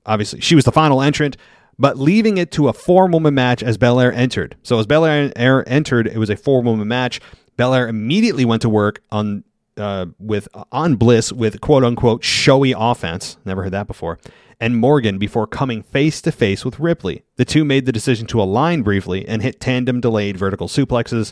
[0.05, 1.37] obviously she was the final entrant,
[1.77, 4.55] but leaving it to a four woman match as Belair entered.
[4.63, 5.31] So as Belair
[5.67, 7.21] entered, it was a four woman match.
[7.57, 9.43] Belair immediately went to work on
[9.77, 13.37] uh, with on Bliss with quote unquote showy offense.
[13.45, 14.19] Never heard that before.
[14.59, 17.23] And Morgan before coming face to face with Ripley.
[17.37, 21.31] The two made the decision to align briefly and hit tandem delayed vertical suplexes,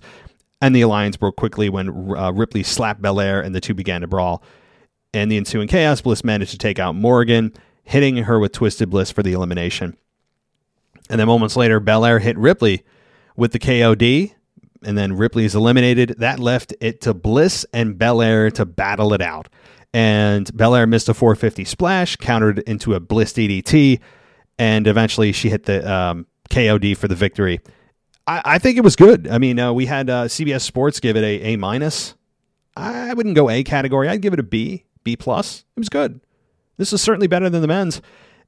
[0.62, 4.08] and the alliance broke quickly when uh, Ripley slapped Belair and the two began to
[4.08, 4.41] brawl.
[5.13, 9.12] And the ensuing chaos, Bliss managed to take out Morgan, hitting her with Twisted Bliss
[9.12, 9.98] for the elimination.
[11.10, 12.84] And then moments later, Belair hit Ripley
[13.36, 14.34] with the KOD,
[14.84, 16.15] and then Ripley is eliminated.
[16.17, 19.48] That left it to Bliss and Belair to battle it out.
[19.93, 24.00] And Belair missed a 450 splash, countered into a Bliss DDT,
[24.60, 27.62] and eventually she hit the um, KOD for the victory.
[28.26, 29.28] I, I, think it was good.
[29.28, 32.15] I mean, uh, we had uh, CBS Sports give it a A minus.
[32.76, 34.08] I wouldn't go A category.
[34.08, 35.65] I'd give it a B, B plus.
[35.76, 36.20] It was good.
[36.78, 38.02] This is certainly better than the men's,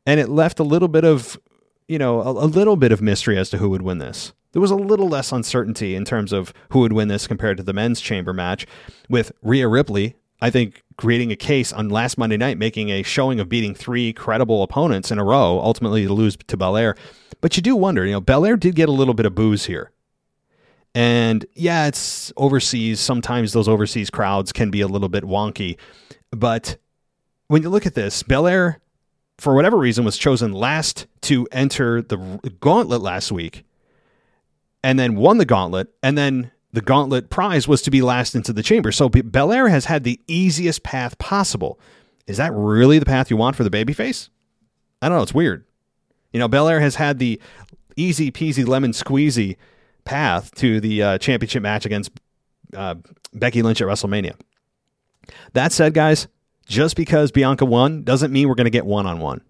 [0.05, 1.39] and it left a little bit of,
[1.87, 4.61] you know, a, a little bit of mystery as to who would win this there
[4.61, 7.73] was a little less uncertainty in terms of who would win this compared to the
[7.73, 8.65] men's chamber match
[9.09, 10.15] with Rhea Ripley.
[10.41, 14.13] I think creating a case on last Monday night, making a showing of beating three
[14.13, 16.95] credible opponents in a row, ultimately to lose to Belair.
[17.41, 19.91] But you do wonder, you know, Belair did get a little bit of boos here.
[20.95, 22.99] And yeah, it's overseas.
[22.99, 25.77] Sometimes those overseas crowds can be a little bit wonky.
[26.31, 26.77] But
[27.47, 28.79] when you look at this, Belair,
[29.37, 32.17] for whatever reason, was chosen last to enter the
[32.59, 33.65] gauntlet last week
[34.83, 38.53] and then won the gauntlet, and then the gauntlet prize was to be last into
[38.53, 38.91] the chamber.
[38.91, 41.79] So Belair has had the easiest path possible.
[42.27, 44.29] Is that really the path you want for the babyface?
[45.01, 45.23] I don't know.
[45.23, 45.65] It's weird.
[46.31, 47.41] You know, Belair has had the
[47.95, 49.57] easy peasy lemon squeezy
[50.05, 52.11] path to the uh, championship match against
[52.75, 52.95] uh,
[53.33, 54.35] Becky Lynch at WrestleMania.
[55.53, 56.27] That said, guys,
[56.65, 59.41] just because Bianca won doesn't mean we're going to get one on one.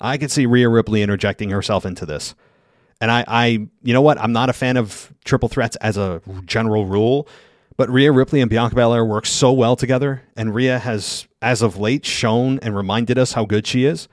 [0.00, 2.34] I could see Rhea Ripley interjecting herself into this.
[3.00, 3.46] And I, I,
[3.82, 4.18] you know what?
[4.20, 7.26] I'm not a fan of triple threats as a general rule,
[7.76, 11.78] but Rhea Ripley and Bianca Belair work so well together, and Rhea has, as of
[11.78, 14.06] late, shown and reminded us how good she is.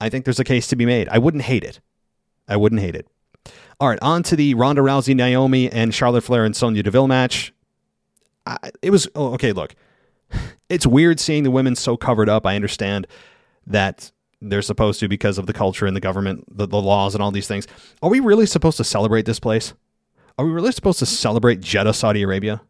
[0.00, 1.08] I think there's a case to be made.
[1.08, 1.80] I wouldn't hate it.
[2.48, 3.08] I wouldn't hate it.
[3.80, 7.52] All right, on to the Ronda Rousey, Naomi, and Charlotte Flair and Sonya Deville match.
[8.46, 9.52] I, it was oh, okay.
[9.52, 9.74] Look,
[10.68, 12.46] it's weird seeing the women so covered up.
[12.46, 13.06] I understand
[13.66, 17.22] that they're supposed to because of the culture and the government, the, the laws, and
[17.22, 17.66] all these things.
[18.02, 19.74] Are we really supposed to celebrate this place?
[20.38, 22.62] Are we really supposed to celebrate Jeddah, Saudi Arabia?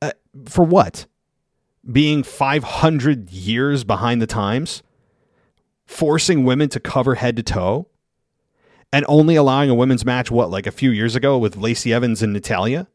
[0.00, 0.12] Uh,
[0.46, 1.06] for what?
[1.90, 4.82] Being 500 years behind the times?
[5.84, 7.88] Forcing women to cover head to toe?
[8.92, 12.22] And only allowing a women's match, what, like a few years ago with Lacey Evans
[12.22, 12.86] and Natalya?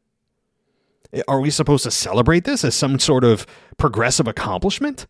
[1.28, 3.46] Are we supposed to celebrate this as some sort of
[3.78, 5.08] progressive accomplishment?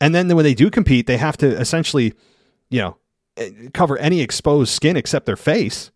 [0.00, 2.14] And then when they do compete, they have to essentially,
[2.70, 2.96] you know,
[3.36, 5.90] eh, cover any exposed skin except their face.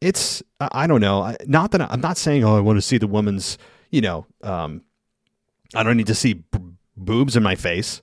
[0.00, 1.34] It's I don't know.
[1.46, 3.56] Not that I'm not saying oh I want to see the woman's
[3.90, 4.82] you know um,
[5.74, 6.58] I don't need to see b-
[6.96, 8.02] boobs in my face,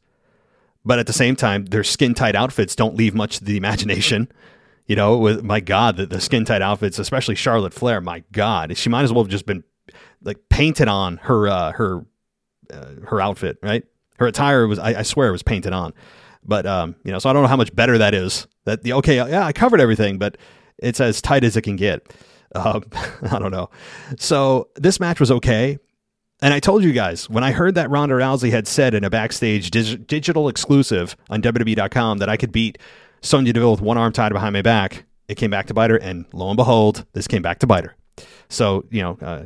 [0.83, 4.31] but at the same time their skin tight outfits don't leave much to the imagination.
[4.87, 8.75] You know, with my God, the, the skin tight outfits, especially Charlotte Flair, my God,
[8.77, 9.63] she might as well have just been
[10.23, 12.05] like painted on her uh, her
[12.71, 13.83] uh, her outfit, right?
[14.17, 15.93] Her attire was, I, I swear, it was painted on.
[16.43, 18.47] But um, you know, so I don't know how much better that is.
[18.65, 20.37] That the okay, yeah, I covered everything, but
[20.77, 22.13] it's as tight as it can get.
[22.53, 22.81] Uh,
[23.31, 23.69] I don't know.
[24.17, 25.77] So this match was okay.
[26.43, 29.11] And I told you guys when I heard that Ronda Rousey had said in a
[29.11, 32.79] backstage dig- digital exclusive on WWE.com that I could beat
[33.21, 35.97] Sonya Deville with one arm tied behind my back, it came back to bite her.
[35.97, 37.95] And lo and behold, this came back to bite her.
[38.49, 39.45] So, you know, uh,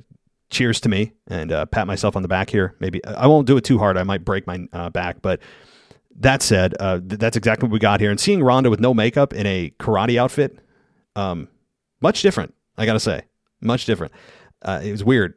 [0.56, 2.76] cheers to me and uh, pat myself on the back here.
[2.80, 3.98] Maybe I won't do it too hard.
[3.98, 5.42] I might break my uh, back, but
[6.18, 8.10] that said, uh, th- that's exactly what we got here.
[8.10, 10.58] And seeing Ronda with no makeup in a karate outfit,
[11.16, 11.50] um,
[12.02, 12.54] much different.
[12.78, 13.24] I gotta say,
[13.62, 14.14] much different.
[14.62, 15.34] Uh, it was weird.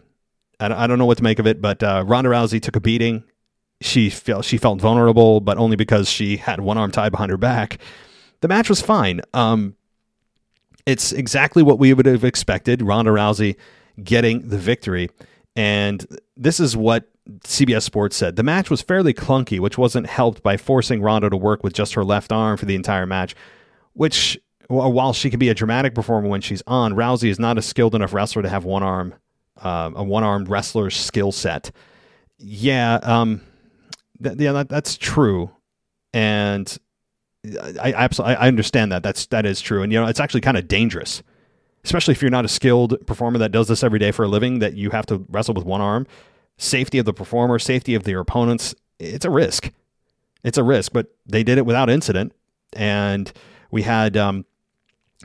[0.61, 3.23] I don't, know what to make of it, but uh, Ronda Rousey took a beating.
[3.81, 7.37] She felt she felt vulnerable, but only because she had one arm tied behind her
[7.37, 7.79] back.
[8.41, 9.21] The match was fine.
[9.35, 9.77] Um,
[10.85, 12.83] it's exactly what we would have expected.
[12.83, 13.55] Ronda Rousey
[14.03, 15.11] getting the victory,
[15.57, 17.09] and this is what
[17.41, 18.37] CBS Sports said.
[18.37, 21.95] The match was fairly clunky, which wasn't helped by forcing Ronda to work with just
[21.95, 23.35] her left arm for the entire match,
[23.93, 24.39] which
[24.69, 27.95] while she can be a dramatic performer when she's on, Rousey is not a skilled
[27.95, 29.15] enough wrestler to have one arm,
[29.63, 31.71] uh, a one armed wrestler's skill set.
[32.39, 33.41] Yeah, um,
[34.23, 35.51] th- yeah, that, that's true,
[36.13, 36.77] and
[37.61, 39.03] I, I absolutely I understand that.
[39.03, 41.23] That's that is true, and you know it's actually kind of dangerous,
[41.85, 44.59] especially if you're not a skilled performer that does this every day for a living.
[44.59, 46.07] That you have to wrestle with one arm.
[46.57, 48.75] Safety of the performer, safety of their opponents.
[48.99, 49.73] It's a risk.
[50.45, 52.33] It's a risk, but they did it without incident,
[52.73, 53.33] and
[53.71, 54.45] we had um,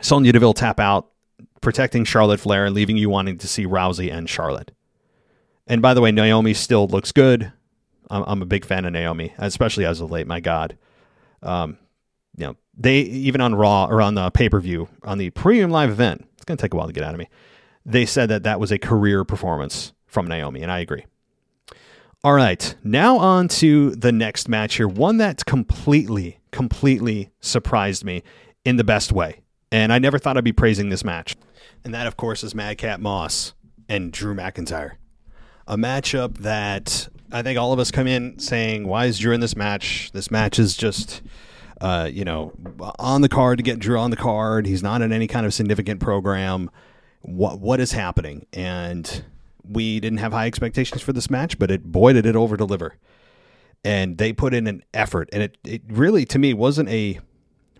[0.01, 1.09] Sonya Deville tap out,
[1.61, 4.71] protecting Charlotte Flair and leaving you wanting to see Rousey and Charlotte.
[5.67, 7.51] And by the way, Naomi still looks good.
[8.09, 10.27] I'm, I'm a big fan of Naomi, especially as of late.
[10.27, 10.77] My God,
[11.41, 11.77] um,
[12.35, 15.69] you know, they even on Raw or on the pay per view on the premium
[15.71, 16.27] live event.
[16.43, 17.29] It's going to take a while to get out of me.
[17.85, 21.05] They said that that was a career performance from Naomi, and I agree.
[22.21, 24.85] All right, now on to the next match here.
[24.85, 28.23] One that completely, completely surprised me
[28.65, 29.39] in the best way.
[29.71, 31.37] And I never thought I'd be praising this match.
[31.85, 33.53] And that, of course, is Madcap Moss
[33.87, 34.95] and Drew McIntyre.
[35.65, 39.39] A matchup that I think all of us come in saying, why is Drew in
[39.39, 40.11] this match?
[40.11, 41.21] This match is just,
[41.83, 42.53] uh, you know,
[42.97, 44.65] on the card to get Drew on the card.
[44.65, 46.71] He's not in any kind of significant program.
[47.21, 48.47] What What is happening?
[48.53, 49.25] And
[49.69, 52.95] we didn't have high expectations for this match, but it boy did it over deliver.
[53.83, 57.19] And they put in an effort, and it, it really to me wasn't a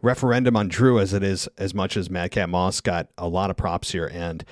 [0.01, 3.55] referendum on Drew as it is as much as Madcap Moss got a lot of
[3.55, 4.43] props here and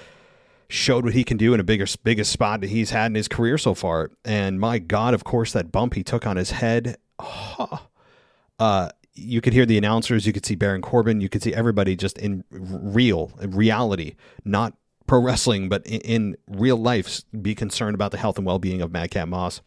[0.69, 3.27] showed what he can do in a bigger biggest spot that he's had in his
[3.27, 4.11] career so far.
[4.23, 6.95] And my God, of course, that bump he took on his head.
[7.19, 7.87] Oh,
[8.59, 11.95] uh, you could hear the announcers, you could see Baron Corbin, you could see everybody
[11.95, 14.73] just in real reality, not
[15.07, 18.81] pro wrestling, but in, in real life, be concerned about the health and well being
[18.81, 19.61] of Madcap Moss.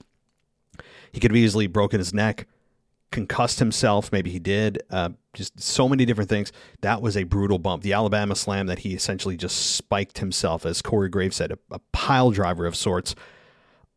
[1.13, 2.47] He could have easily broken his neck,
[3.13, 4.11] concussed himself.
[4.11, 4.83] Maybe he did.
[4.91, 6.51] Uh, just so many different things.
[6.81, 7.83] That was a brutal bump.
[7.83, 11.79] The Alabama slam that he essentially just spiked himself, as Corey Graves said, a, a
[11.93, 13.15] pile driver of sorts,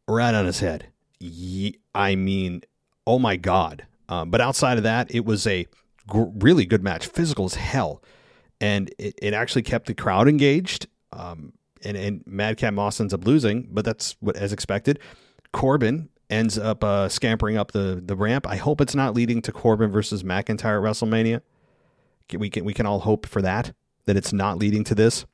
[0.08, 0.88] right on his head.
[1.20, 2.62] Ye- I mean,
[3.08, 3.88] oh my God.
[4.10, 5.68] Um, but outside of that, it was a
[6.08, 8.02] gr- really good match, physical as hell.
[8.60, 10.88] And it, it actually kept the crowd engaged.
[11.12, 11.54] Um,
[11.84, 15.00] and, and Madcap Moss ends up losing, but that's what as expected.
[15.52, 18.48] Corbin ends up uh, scampering up the, the ramp.
[18.48, 21.42] I hope it's not leading to Corbin versus McIntyre at WrestleMania.
[22.34, 23.74] We can we can all hope for that
[24.06, 25.26] that it's not leading to this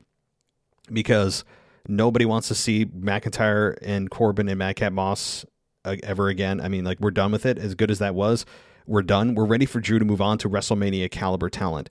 [0.92, 1.44] because
[1.88, 5.48] nobody wants to see McIntyre and Corbin and Madcap Moss uh,
[5.84, 6.60] ever again.
[6.60, 7.58] I mean, like we're done with it.
[7.58, 8.44] As good as that was,
[8.86, 9.34] we're done.
[9.34, 11.90] We're ready for Drew to move on to WrestleMania caliber talent,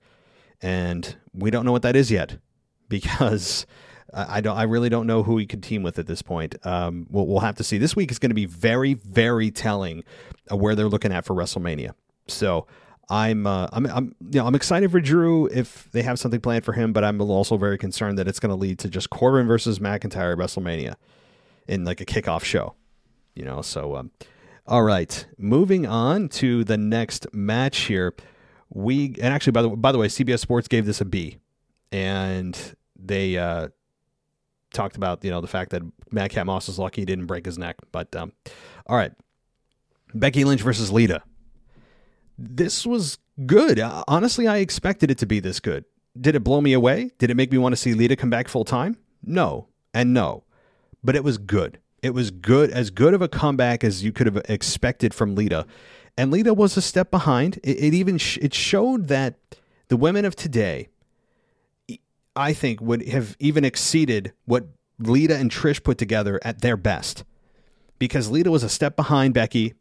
[0.61, 2.37] and we don't know what that is yet
[2.89, 3.65] because
[4.13, 4.57] I don't.
[4.57, 6.55] I really don't know who he could team with at this point.
[6.65, 7.77] Um, we'll, we'll have to see.
[7.77, 10.03] This week is going to be very, very telling
[10.51, 11.93] where they're looking at for WrestleMania.
[12.27, 12.67] So
[13.09, 16.63] I'm, uh, I'm, I'm, you know, I'm excited for Drew if they have something planned
[16.63, 19.47] for him, but I'm also very concerned that it's going to lead to just Corbin
[19.47, 20.95] versus McIntyre at WrestleMania
[21.67, 22.75] in like a kickoff show.
[23.35, 24.11] You know, so um,
[24.65, 28.13] all right, moving on to the next match here.
[28.69, 31.37] We and actually by the by the way, CBS Sports gave this a B,
[31.91, 32.57] and
[32.95, 33.69] they uh,
[34.73, 35.81] talked about you know the fact that
[36.11, 37.77] Madcap Moss is lucky he didn't break his neck.
[37.91, 38.31] But um,
[38.87, 39.11] all right,
[40.13, 41.21] Becky Lynch versus Lita.
[42.37, 43.79] This was good.
[43.79, 45.85] Uh, honestly, I expected it to be this good.
[46.19, 47.11] Did it blow me away?
[47.17, 48.97] Did it make me want to see Lita come back full time?
[49.23, 50.43] No, and no,
[51.03, 51.79] but it was good.
[52.03, 55.65] It was good, as good of a comeback as you could have expected from Lita.
[56.17, 57.61] And Lita was a step behind.
[57.63, 59.39] It, it even sh- it showed that
[59.87, 60.89] the women of today
[62.35, 64.67] I think would have even exceeded what
[64.99, 67.23] Lita and Trish put together at their best.
[67.99, 69.73] Because Lita was a step behind Becky.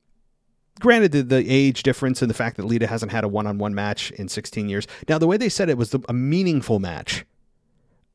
[0.81, 3.59] Granted, the, the age difference and the fact that Lita hasn't had a one on
[3.59, 4.87] one match in 16 years.
[5.09, 7.25] Now, the way they said it was the, a meaningful match.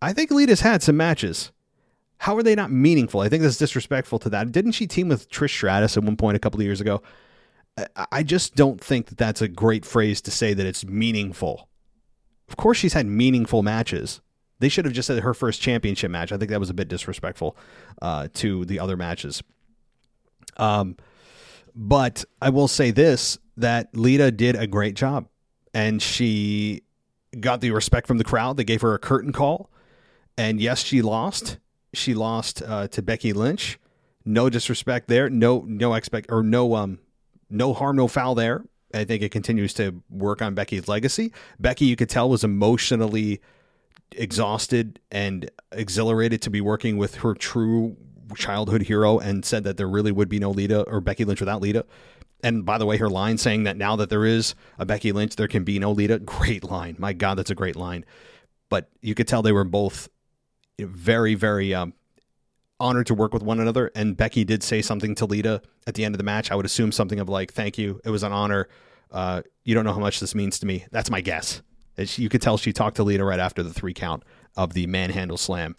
[0.02, 1.52] I think Lita's had some matches.
[2.20, 3.22] How are they not meaningful?
[3.22, 4.52] I think that's disrespectful to that.
[4.52, 7.02] Didn't she team with Trish Stratus at one point a couple of years ago?
[8.12, 11.70] I just don't think that that's a great phrase to say that it's meaningful.
[12.50, 14.22] Of course, she's had meaningful matches.
[14.60, 16.32] They should have just said her first championship match.
[16.32, 17.56] I think that was a bit disrespectful
[18.02, 19.44] uh, to the other matches.
[20.58, 20.98] Um,
[21.76, 25.28] but I will say this: that Lita did a great job
[25.74, 26.82] and she
[27.40, 28.58] got the respect from the crowd.
[28.58, 29.70] They gave her a curtain call.
[30.38, 31.58] And yes, she lost.
[31.94, 33.80] She lost uh, to Becky Lynch.
[34.26, 35.30] No disrespect there.
[35.30, 37.00] No, no expect or no, um,
[37.50, 38.66] no harm, no foul there.
[38.94, 41.32] I think it continues to work on Becky's legacy.
[41.60, 43.42] Becky, you could tell, was emotionally
[44.14, 47.98] exhausted and exhilarated to be working with her true
[48.36, 51.62] childhood hero and said that there really would be no Lita or Becky Lynch without
[51.62, 51.86] Lita.
[52.44, 55.36] And by the way, her line saying that now that there is a Becky Lynch,
[55.36, 56.20] there can be no Lita.
[56.20, 56.96] Great line.
[57.00, 58.06] My God, that's a great line.
[58.70, 60.10] But you could tell they were both
[60.80, 61.94] very, very um,
[62.80, 63.92] honored to work with one another.
[63.96, 66.52] And Becky did say something to Lita at the end of the match.
[66.52, 68.02] I would assume something of like, "Thank you.
[68.06, 68.68] It was an honor.
[69.12, 71.62] Uh, you don't know how much this means to me." That's my guess.
[71.98, 74.24] You could tell she talked to Lita right after the three count
[74.56, 75.76] of the manhandle slam.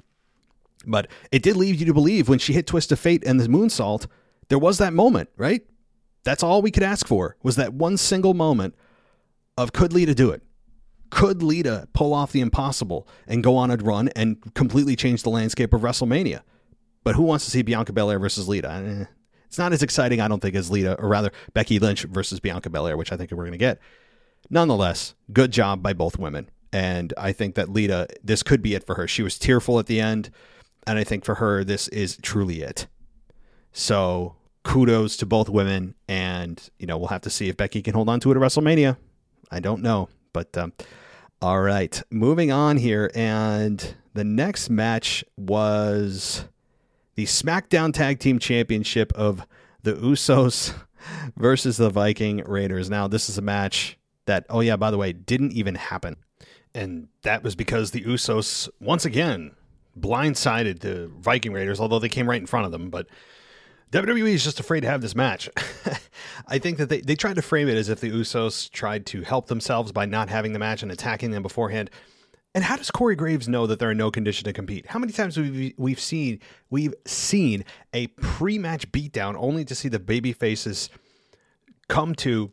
[0.84, 3.46] But it did leave you to believe when she hit Twist of Fate and the
[3.46, 4.07] moonsault,
[4.49, 5.62] there was that moment, right?
[6.24, 8.74] That's all we could ask for was that one single moment
[9.57, 10.42] of could Lita do it?
[11.11, 15.31] Could Lita pull off the impossible and go on a run and completely change the
[15.31, 16.43] landscape of WrestleMania?
[17.05, 18.71] But who wants to see Bianca Belair versus Lita?
[18.71, 19.05] Eh,
[19.47, 22.69] it's not as exciting, I don't think, as Lita, or rather Becky Lynch versus Bianca
[22.69, 23.79] Belair, which I think we're going to get.
[24.51, 26.51] Nonetheless, good job by both women.
[26.73, 29.09] And I think that Lita, this could be it for her.
[29.09, 30.31] She was tearful at the end.
[30.87, 32.87] And I think for her, this is truly it.
[33.73, 35.95] So kudos to both women.
[36.09, 38.43] And, you know, we'll have to see if Becky can hold on to it at
[38.43, 38.99] WrestleMania.
[39.51, 40.11] I don't know.
[40.35, 40.75] But, um,
[41.41, 42.03] all right.
[42.11, 43.11] Moving on here.
[43.14, 46.45] And the next match was
[47.14, 49.47] the SmackDown Tag Team Championship of
[49.82, 50.74] the Usos
[51.36, 52.91] versus the Viking Raiders.
[52.91, 56.16] Now, this is a match that, oh, yeah, by the way, didn't even happen.
[56.74, 59.53] And that was because the Usos, once again,
[59.99, 62.91] blindsided the Viking Raiders, although they came right in front of them.
[62.91, 63.07] But
[63.91, 65.49] WWE is just afraid to have this match.
[66.47, 69.22] I think that they, they tried to frame it as if the Usos tried to
[69.22, 71.91] help themselves by not having the match and attacking them beforehand.
[72.55, 74.86] And how does Corey Graves know that they're in no condition to compete?
[74.86, 79.89] How many times have we, we've seen we've seen a pre-match beatdown only to see
[79.89, 80.91] the baby faces
[81.89, 82.51] come to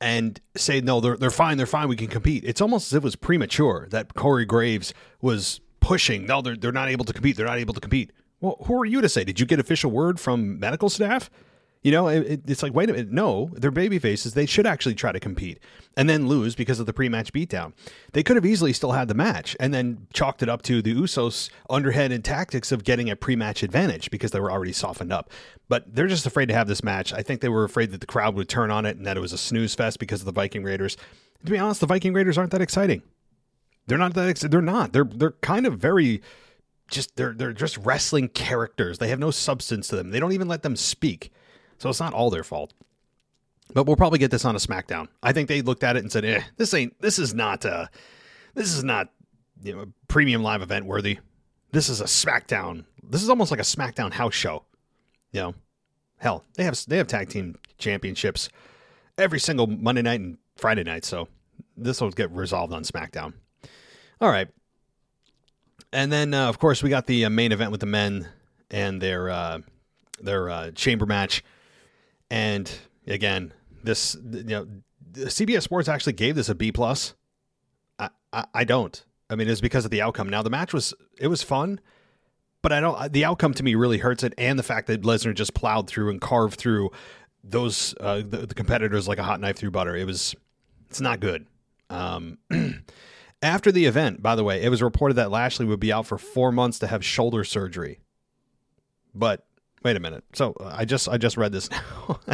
[0.00, 2.44] and say no, they're they're fine, they're fine, we can compete.
[2.44, 6.26] It's almost as if it was premature that Corey Graves was pushing.
[6.26, 7.36] No, they're they're not able to compete.
[7.36, 8.12] They're not able to compete.
[8.40, 9.24] Well, who are you to say?
[9.24, 11.30] Did you get official word from medical staff?
[11.82, 13.12] You know, it, it's like, wait a minute.
[13.12, 14.34] No, they're baby faces.
[14.34, 15.60] They should actually try to compete
[15.96, 17.74] and then lose because of the pre match beatdown.
[18.12, 20.92] They could have easily still had the match and then chalked it up to the
[20.92, 25.30] Usos' underhanded tactics of getting a pre match advantage because they were already softened up.
[25.68, 27.12] But they're just afraid to have this match.
[27.12, 29.20] I think they were afraid that the crowd would turn on it and that it
[29.20, 30.96] was a snooze fest because of the Viking Raiders.
[31.44, 33.02] To be honest, the Viking Raiders aren't that exciting.
[33.86, 34.28] They're not that.
[34.28, 34.92] Ex- they're not.
[34.92, 36.20] They're they're kind of very
[36.88, 38.98] just they're they're just wrestling characters.
[38.98, 40.10] They have no substance to them.
[40.10, 41.32] They don't even let them speak.
[41.78, 42.72] So it's not all their fault.
[43.74, 45.08] But we'll probably get this on a SmackDown.
[45.22, 47.00] I think they looked at it and said, "Eh, this ain't.
[47.00, 47.64] This is not.
[47.64, 47.86] Uh,
[48.54, 49.08] this is not.
[49.62, 51.18] You know, premium live event worthy.
[51.72, 52.84] This is a SmackDown.
[53.02, 54.64] This is almost like a SmackDown house show.
[55.32, 55.54] You know,
[56.18, 58.48] hell, they have they have tag team championships
[59.18, 61.04] every single Monday night and Friday night.
[61.04, 61.28] So
[61.76, 63.34] this will get resolved on SmackDown.
[64.20, 64.48] All right.
[65.96, 68.28] And then, uh, of course, we got the uh, main event with the men
[68.70, 69.60] and their uh,
[70.20, 71.42] their uh, chamber match.
[72.30, 72.70] And
[73.06, 74.66] again, this you know,
[75.14, 77.14] CBS Sports actually gave this a B plus.
[77.98, 79.02] I, I, I don't.
[79.30, 80.28] I mean, it's because of the outcome.
[80.28, 81.80] Now the match was it was fun,
[82.60, 83.10] but I don't.
[83.10, 86.10] The outcome to me really hurts it, and the fact that Lesnar just plowed through
[86.10, 86.90] and carved through
[87.42, 89.96] those uh, the, the competitors like a hot knife through butter.
[89.96, 90.36] It was
[90.90, 91.46] it's not good.
[91.88, 92.36] Um,
[93.46, 96.18] after the event, by the way, it was reported that Lashley would be out for
[96.18, 98.00] four months to have shoulder surgery.
[99.14, 99.46] But
[99.84, 100.24] wait a minute.
[100.34, 102.20] So I just I just read this now.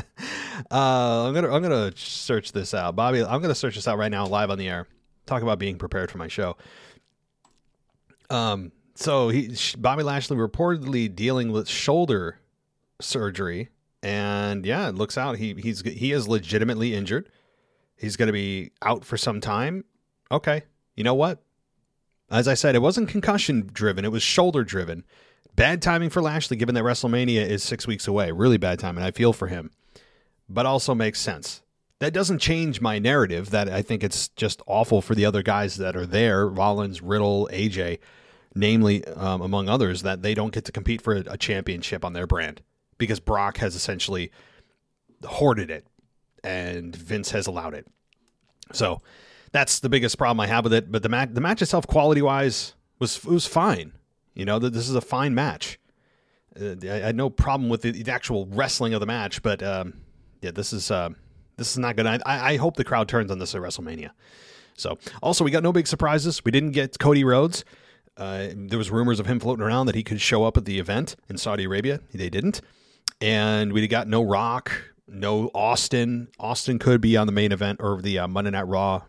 [0.70, 3.22] uh, I'm gonna I'm gonna search this out, Bobby.
[3.22, 4.88] I'm gonna search this out right now, live on the air.
[5.26, 6.56] Talk about being prepared for my show.
[8.30, 8.72] Um.
[8.94, 12.38] So he Bobby Lashley reportedly dealing with shoulder
[13.00, 13.68] surgery,
[14.02, 17.28] and yeah, it looks out he he's he is legitimately injured.
[17.96, 19.84] He's to be out for some time.
[20.30, 20.62] Okay,
[20.96, 21.42] you know what?
[22.30, 25.04] As I said, it wasn't concussion driven; it was shoulder driven.
[25.54, 28.32] Bad timing for Lashley, given that WrestleMania is six weeks away.
[28.32, 29.04] Really bad timing.
[29.04, 29.70] I feel for him,
[30.48, 31.62] but also makes sense.
[31.98, 35.76] That doesn't change my narrative that I think it's just awful for the other guys
[35.76, 37.98] that are there Rollins, Riddle, AJ,
[38.54, 42.12] namely, um, among others, that they don't get to compete for a, a championship on
[42.12, 42.62] their brand
[42.98, 44.32] because Brock has essentially
[45.24, 45.86] hoarded it
[46.42, 47.86] and Vince has allowed it.
[48.72, 49.00] So
[49.52, 50.90] that's the biggest problem I have with it.
[50.90, 53.92] But the match, the match itself, quality wise, was was fine.
[54.34, 55.78] You know, this is a fine match.
[56.58, 59.94] Uh, I had no problem with the, the, actual wrestling of the match, but um,
[60.40, 61.10] yeah, this is uh,
[61.56, 62.06] This is not good.
[62.06, 64.10] I, I hope the crowd turns on this at WrestleMania.
[64.74, 66.44] So, also, we got no big surprises.
[66.44, 67.64] We didn't get Cody Rhodes.
[68.16, 70.78] Uh, there was rumors of him floating around that he could show up at the
[70.78, 72.00] event in Saudi Arabia.
[72.12, 72.60] They didn't.
[73.20, 74.72] And we got no Rock,
[75.06, 76.28] no Austin.
[76.38, 79.02] Austin could be on the main event or the uh, Monday Night Raw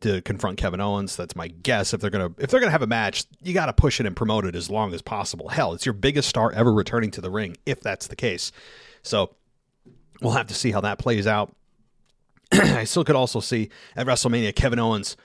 [0.00, 1.16] to confront Kevin Owens.
[1.16, 1.94] That's my guess.
[1.94, 4.16] If they're gonna if they're gonna have a match, you got to push it and
[4.16, 5.48] promote it as long as possible.
[5.48, 8.52] Hell, it's your biggest star ever returning to the ring if that's the case.
[9.02, 9.34] So
[10.20, 11.54] we'll have to see how that plays out.
[12.52, 15.16] I still could also see at WrestleMania Kevin Owens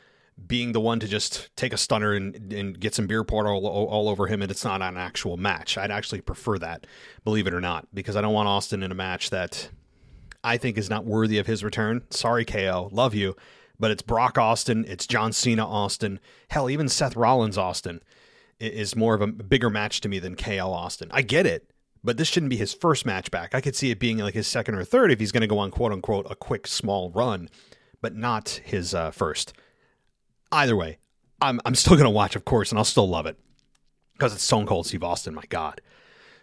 [0.48, 3.66] being the one to just take a stunner and, and get some beer poured all,
[3.66, 5.78] all over him, and it's not an actual match.
[5.78, 6.88] I'd actually prefer that,
[7.24, 9.70] believe it or not, because I don't want Austin in a match that
[10.44, 12.04] I think is not worthy of his return.
[12.10, 13.36] Sorry, KO, love you,
[13.80, 16.20] but it's Brock Austin, it's John Cena Austin,
[16.50, 18.02] hell, even Seth Rollins Austin
[18.60, 21.10] is more of a bigger match to me than KO Austin.
[21.12, 21.72] I get it,
[22.04, 23.56] but this shouldn't be his first match back.
[23.56, 25.60] I could see it being like his second or third if he's going to go
[25.60, 27.50] on quote unquote a quick small run,
[28.02, 29.54] but not his uh, first.
[30.52, 30.98] Either way,
[31.42, 33.38] I'm I'm still going to watch, of course, and I'll still love it
[34.14, 35.34] because it's Stone Cold Steve Austin.
[35.34, 35.82] My God.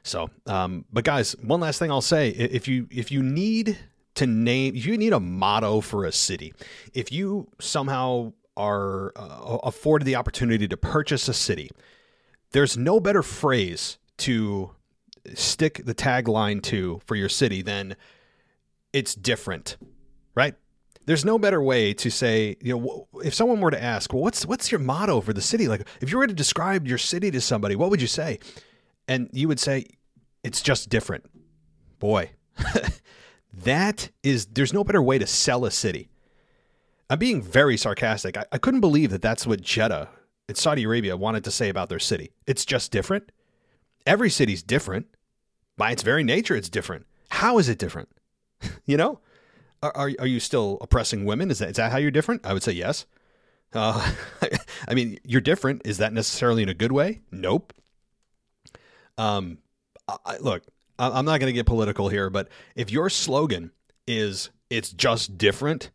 [0.03, 3.79] So, um, but guys, one last thing I'll say: if you if you need
[4.17, 6.53] to name, you need a motto for a city,
[6.93, 11.71] if you somehow are uh, afforded the opportunity to purchase a city,
[12.53, 14.71] there's no better phrase to
[15.35, 17.97] stick the tagline to for your city than
[18.93, 19.77] it's different,
[20.35, 20.55] right?
[21.05, 24.45] There's no better way to say, you know, if someone were to ask, well, what's
[24.47, 25.69] what's your motto for the city?
[25.69, 28.41] Like, if you were to describe your city to somebody, what would you say?
[29.07, 29.87] And you would say,
[30.43, 31.25] it's just different.
[31.99, 32.31] Boy,
[33.65, 34.47] that is.
[34.47, 36.09] There's no better way to sell a city.
[37.09, 38.37] I'm being very sarcastic.
[38.37, 40.09] I, I couldn't believe that that's what Jeddah,
[40.49, 42.33] in Saudi Arabia, wanted to say about their city.
[42.47, 43.31] It's just different.
[44.07, 45.07] Every city's different.
[45.77, 47.07] By its very nature, it's different.
[47.29, 48.09] How is it different?
[48.87, 49.21] you know?
[49.83, 51.51] Are, are, are you still oppressing women?
[51.51, 52.47] Is that, is that how you're different?
[52.47, 53.07] I would say yes.
[53.73, 54.13] Uh,
[54.89, 55.83] I mean, you're different.
[55.85, 57.21] Is that necessarily in a good way?
[57.31, 57.73] Nope.
[59.19, 59.59] Um,
[60.09, 60.63] I, look,
[60.99, 63.73] I'm not going to get political here, but if your slogan
[64.07, 65.91] is "It's just different,"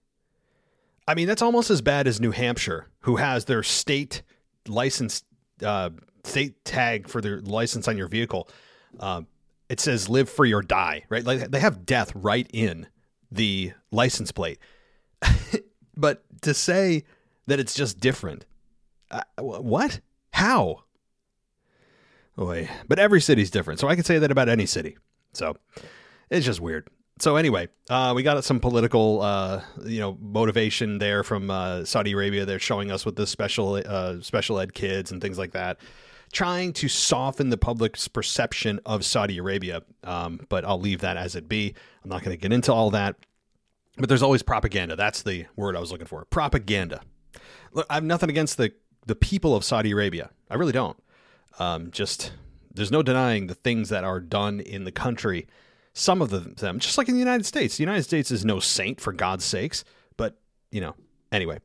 [1.08, 4.22] I mean that's almost as bad as New Hampshire, who has their state
[4.68, 5.24] license,
[5.64, 5.89] uh,
[6.24, 8.47] state tag for their license on your vehicle.
[8.99, 9.22] Uh,
[9.70, 11.24] it says "Live free or die," right?
[11.24, 12.88] Like they have death right in
[13.32, 14.60] the license plate.
[15.97, 17.04] but to say
[17.47, 18.45] that it's just different,
[19.10, 19.99] uh, what?
[20.34, 20.84] How?
[22.36, 24.98] Boy, but every city's different, so I can say that about any city.
[25.34, 25.58] So
[26.30, 26.88] it's just weird.
[27.20, 32.14] So anyway, uh, we got some political, uh, you know, motivation there from uh, Saudi
[32.14, 32.46] Arabia.
[32.46, 35.78] They're showing us with the special uh, special ed kids and things like that,
[36.32, 39.84] trying to soften the public's perception of Saudi Arabia.
[40.04, 41.76] Um, but I'll leave that as it be.
[42.04, 43.18] I'm not going to get into all that.
[43.98, 44.96] But there's always propaganda.
[44.96, 46.26] That's the word I was looking for.
[46.26, 47.02] Propaganda.
[47.74, 48.72] Look, I have nothing against the
[49.06, 50.32] the people of Saudi Arabia.
[50.50, 50.98] I really don't.
[51.60, 52.32] Um, just
[52.74, 55.47] there's no denying the things that are done in the country.
[55.93, 57.78] Some of them, just like in the United States.
[57.78, 59.84] The United States is no saint for God's sakes.
[60.16, 60.38] But
[60.72, 60.95] you know,
[61.32, 61.60] anyway,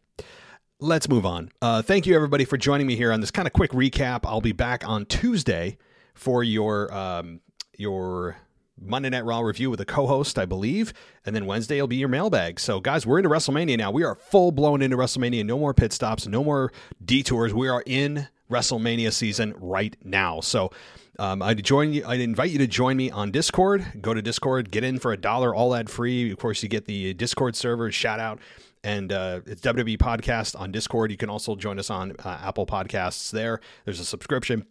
[0.81, 1.51] let's move on.
[1.63, 4.21] Uh, thank you everybody for joining me here on this kind of quick recap.
[4.25, 5.79] I'll be back on Tuesday
[6.15, 7.41] for your um,
[7.77, 8.37] your
[8.81, 10.93] Monday Night Raw review with a co-host, I believe,
[11.25, 12.61] and then Wednesday will be your mailbag.
[12.61, 13.91] So, guys, we're into WrestleMania now.
[13.91, 15.47] We are full blown into WrestleMania.
[15.47, 16.73] No more pit stops, no more
[17.03, 17.55] detours.
[17.55, 20.41] We are in WrestleMania season right now.
[20.41, 20.71] So,
[21.19, 22.05] um, I'd join you.
[22.07, 23.87] I'd invite you to join me on Discord.
[24.01, 26.31] Go to Discord, get in for a dollar, all ad free.
[26.31, 28.39] Of course, you get the Discord server shout out,
[28.85, 31.11] and uh, it's WWE Podcast on Discord.
[31.11, 33.31] You can also join us on uh, Apple Podcasts.
[33.31, 34.67] There, there's a subscription,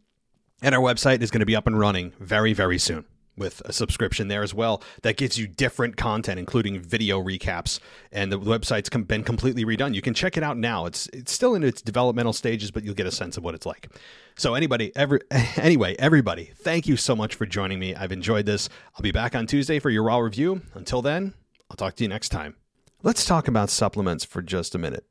[0.62, 3.06] and our website is going to be up and running very, very soon
[3.38, 7.80] with a subscription there as well that gives you different content including video recaps.
[8.12, 9.94] And the website's been completely redone.
[9.94, 10.86] You can check it out now.
[10.86, 13.66] It's it's still in its developmental stages but you'll get a sense of what it's
[13.66, 13.90] like.
[14.36, 15.20] So anybody every
[15.58, 17.96] anyway everybody thank you so much for joining me.
[17.96, 18.70] I've enjoyed this.
[18.96, 20.62] I'll be back on tuesday for your raw review.
[20.74, 21.34] Until then
[21.70, 22.56] i'll talk to you next time.
[23.04, 25.06] Let's talk about supplements for just a minute.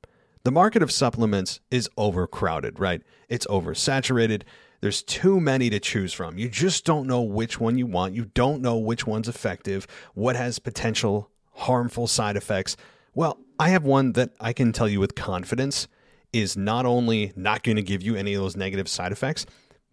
[0.45, 3.03] The market of supplements is overcrowded right?
[3.29, 4.43] It's oversaturated
[4.85, 6.37] there's too many to choose from.
[6.37, 8.13] You just don't know which one you want.
[8.13, 12.77] You don't know which one's effective, what has potential harmful side effects.
[13.15, 15.89] Well, I have one that I can tell you with confidence
[16.35, 19.47] is not only not going to give you any of those negative side effects,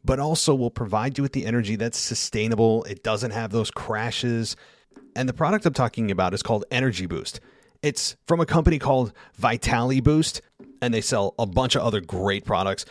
[0.04, 2.84] but also will provide you with the energy that's sustainable.
[2.84, 4.58] It doesn't have those crashes.
[5.16, 7.40] And the product I'm talking about is called Energy Boost.
[7.82, 10.42] It's from a company called Vitali Boost,
[10.82, 12.84] and they sell a bunch of other great products.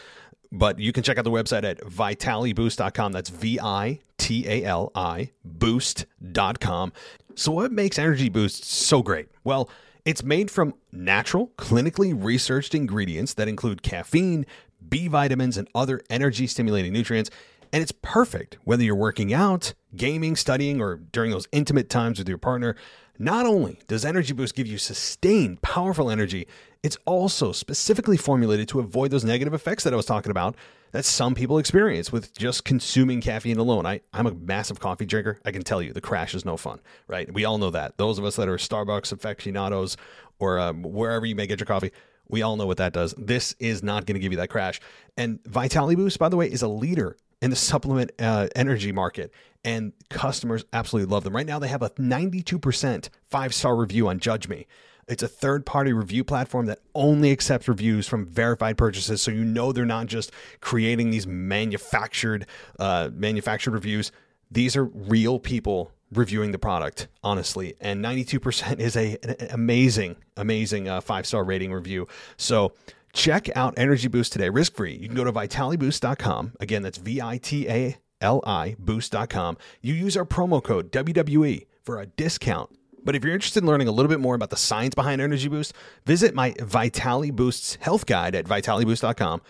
[0.53, 3.13] But you can check out the website at vitaliboost.com.
[3.13, 6.93] That's V I T A L I boost.com.
[7.37, 9.29] So, what makes Energy Boost so great?
[9.45, 9.71] Well,
[10.05, 14.47] it's made from natural, clinically researched ingredients that include caffeine,
[14.89, 17.31] B vitamins, and other energy stimulating nutrients.
[17.73, 22.29] And it's perfect whether you're working out, gaming, studying, or during those intimate times with
[22.29, 22.75] your partner.
[23.23, 26.47] Not only does Energy Boost give you sustained, powerful energy,
[26.83, 30.57] it's also specifically formulated to avoid those negative effects that I was talking about
[30.93, 33.85] that some people experience with just consuming caffeine alone.
[33.85, 35.39] I, I'm a massive coffee drinker.
[35.45, 37.31] I can tell you the crash is no fun, right?
[37.31, 37.99] We all know that.
[37.99, 39.99] Those of us that are Starbucks aficionados
[40.39, 41.93] or um, wherever you may get your coffee,
[42.31, 43.15] we all know what that does.
[43.19, 44.81] This is not going to give you that crash.
[45.19, 49.33] And Vitality Boost, by the way, is a leader in the supplement uh, energy market,
[49.65, 51.35] and customers absolutely love them.
[51.35, 54.67] Right now, they have a 92% five star review on Judge Me.
[55.09, 59.45] It's a third party review platform that only accepts reviews from verified purchases, so you
[59.45, 60.31] know they're not just
[60.61, 62.47] creating these manufactured
[62.79, 64.13] uh, manufactured reviews.
[64.51, 67.75] These are real people reviewing the product, honestly.
[67.81, 72.07] And 92% is a, an amazing, amazing uh, five star rating review.
[72.37, 72.73] So
[73.13, 74.95] check out Energy Boost today, risk free.
[74.95, 76.53] You can go to vitaliboost.com.
[76.61, 79.57] Again, that's V I T A L I boost.com.
[79.81, 82.71] You use our promo code WWE for a discount.
[83.03, 85.49] But if you're interested in learning a little bit more about the science behind Energy
[85.49, 85.73] Boost,
[86.05, 89.41] visit my Vitali Boosts health guide at vitaliboost.com.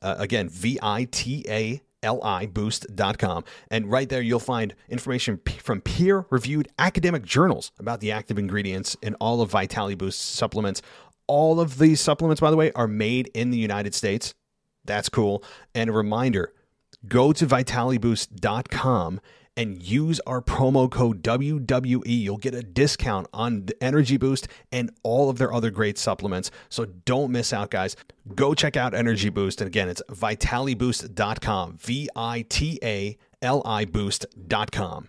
[0.00, 3.44] Uh, again, V I T A liboost.com.
[3.70, 8.96] And right there, you'll find information from peer reviewed academic journals about the active ingredients
[9.02, 10.82] in all of Vitality Boost supplements.
[11.26, 14.34] All of these supplements, by the way, are made in the United States.
[14.84, 15.42] That's cool.
[15.74, 16.52] And a reminder
[17.06, 19.20] go to vitaliboost.com
[19.56, 22.02] and use our promo code WWE.
[22.06, 26.50] You'll get a discount on the Energy Boost and all of their other great supplements.
[26.68, 27.96] So don't miss out, guys.
[28.34, 29.60] Go check out Energy Boost.
[29.60, 31.78] And again, it's vitaliboost.com.
[31.78, 35.08] V I T A L I boost.com.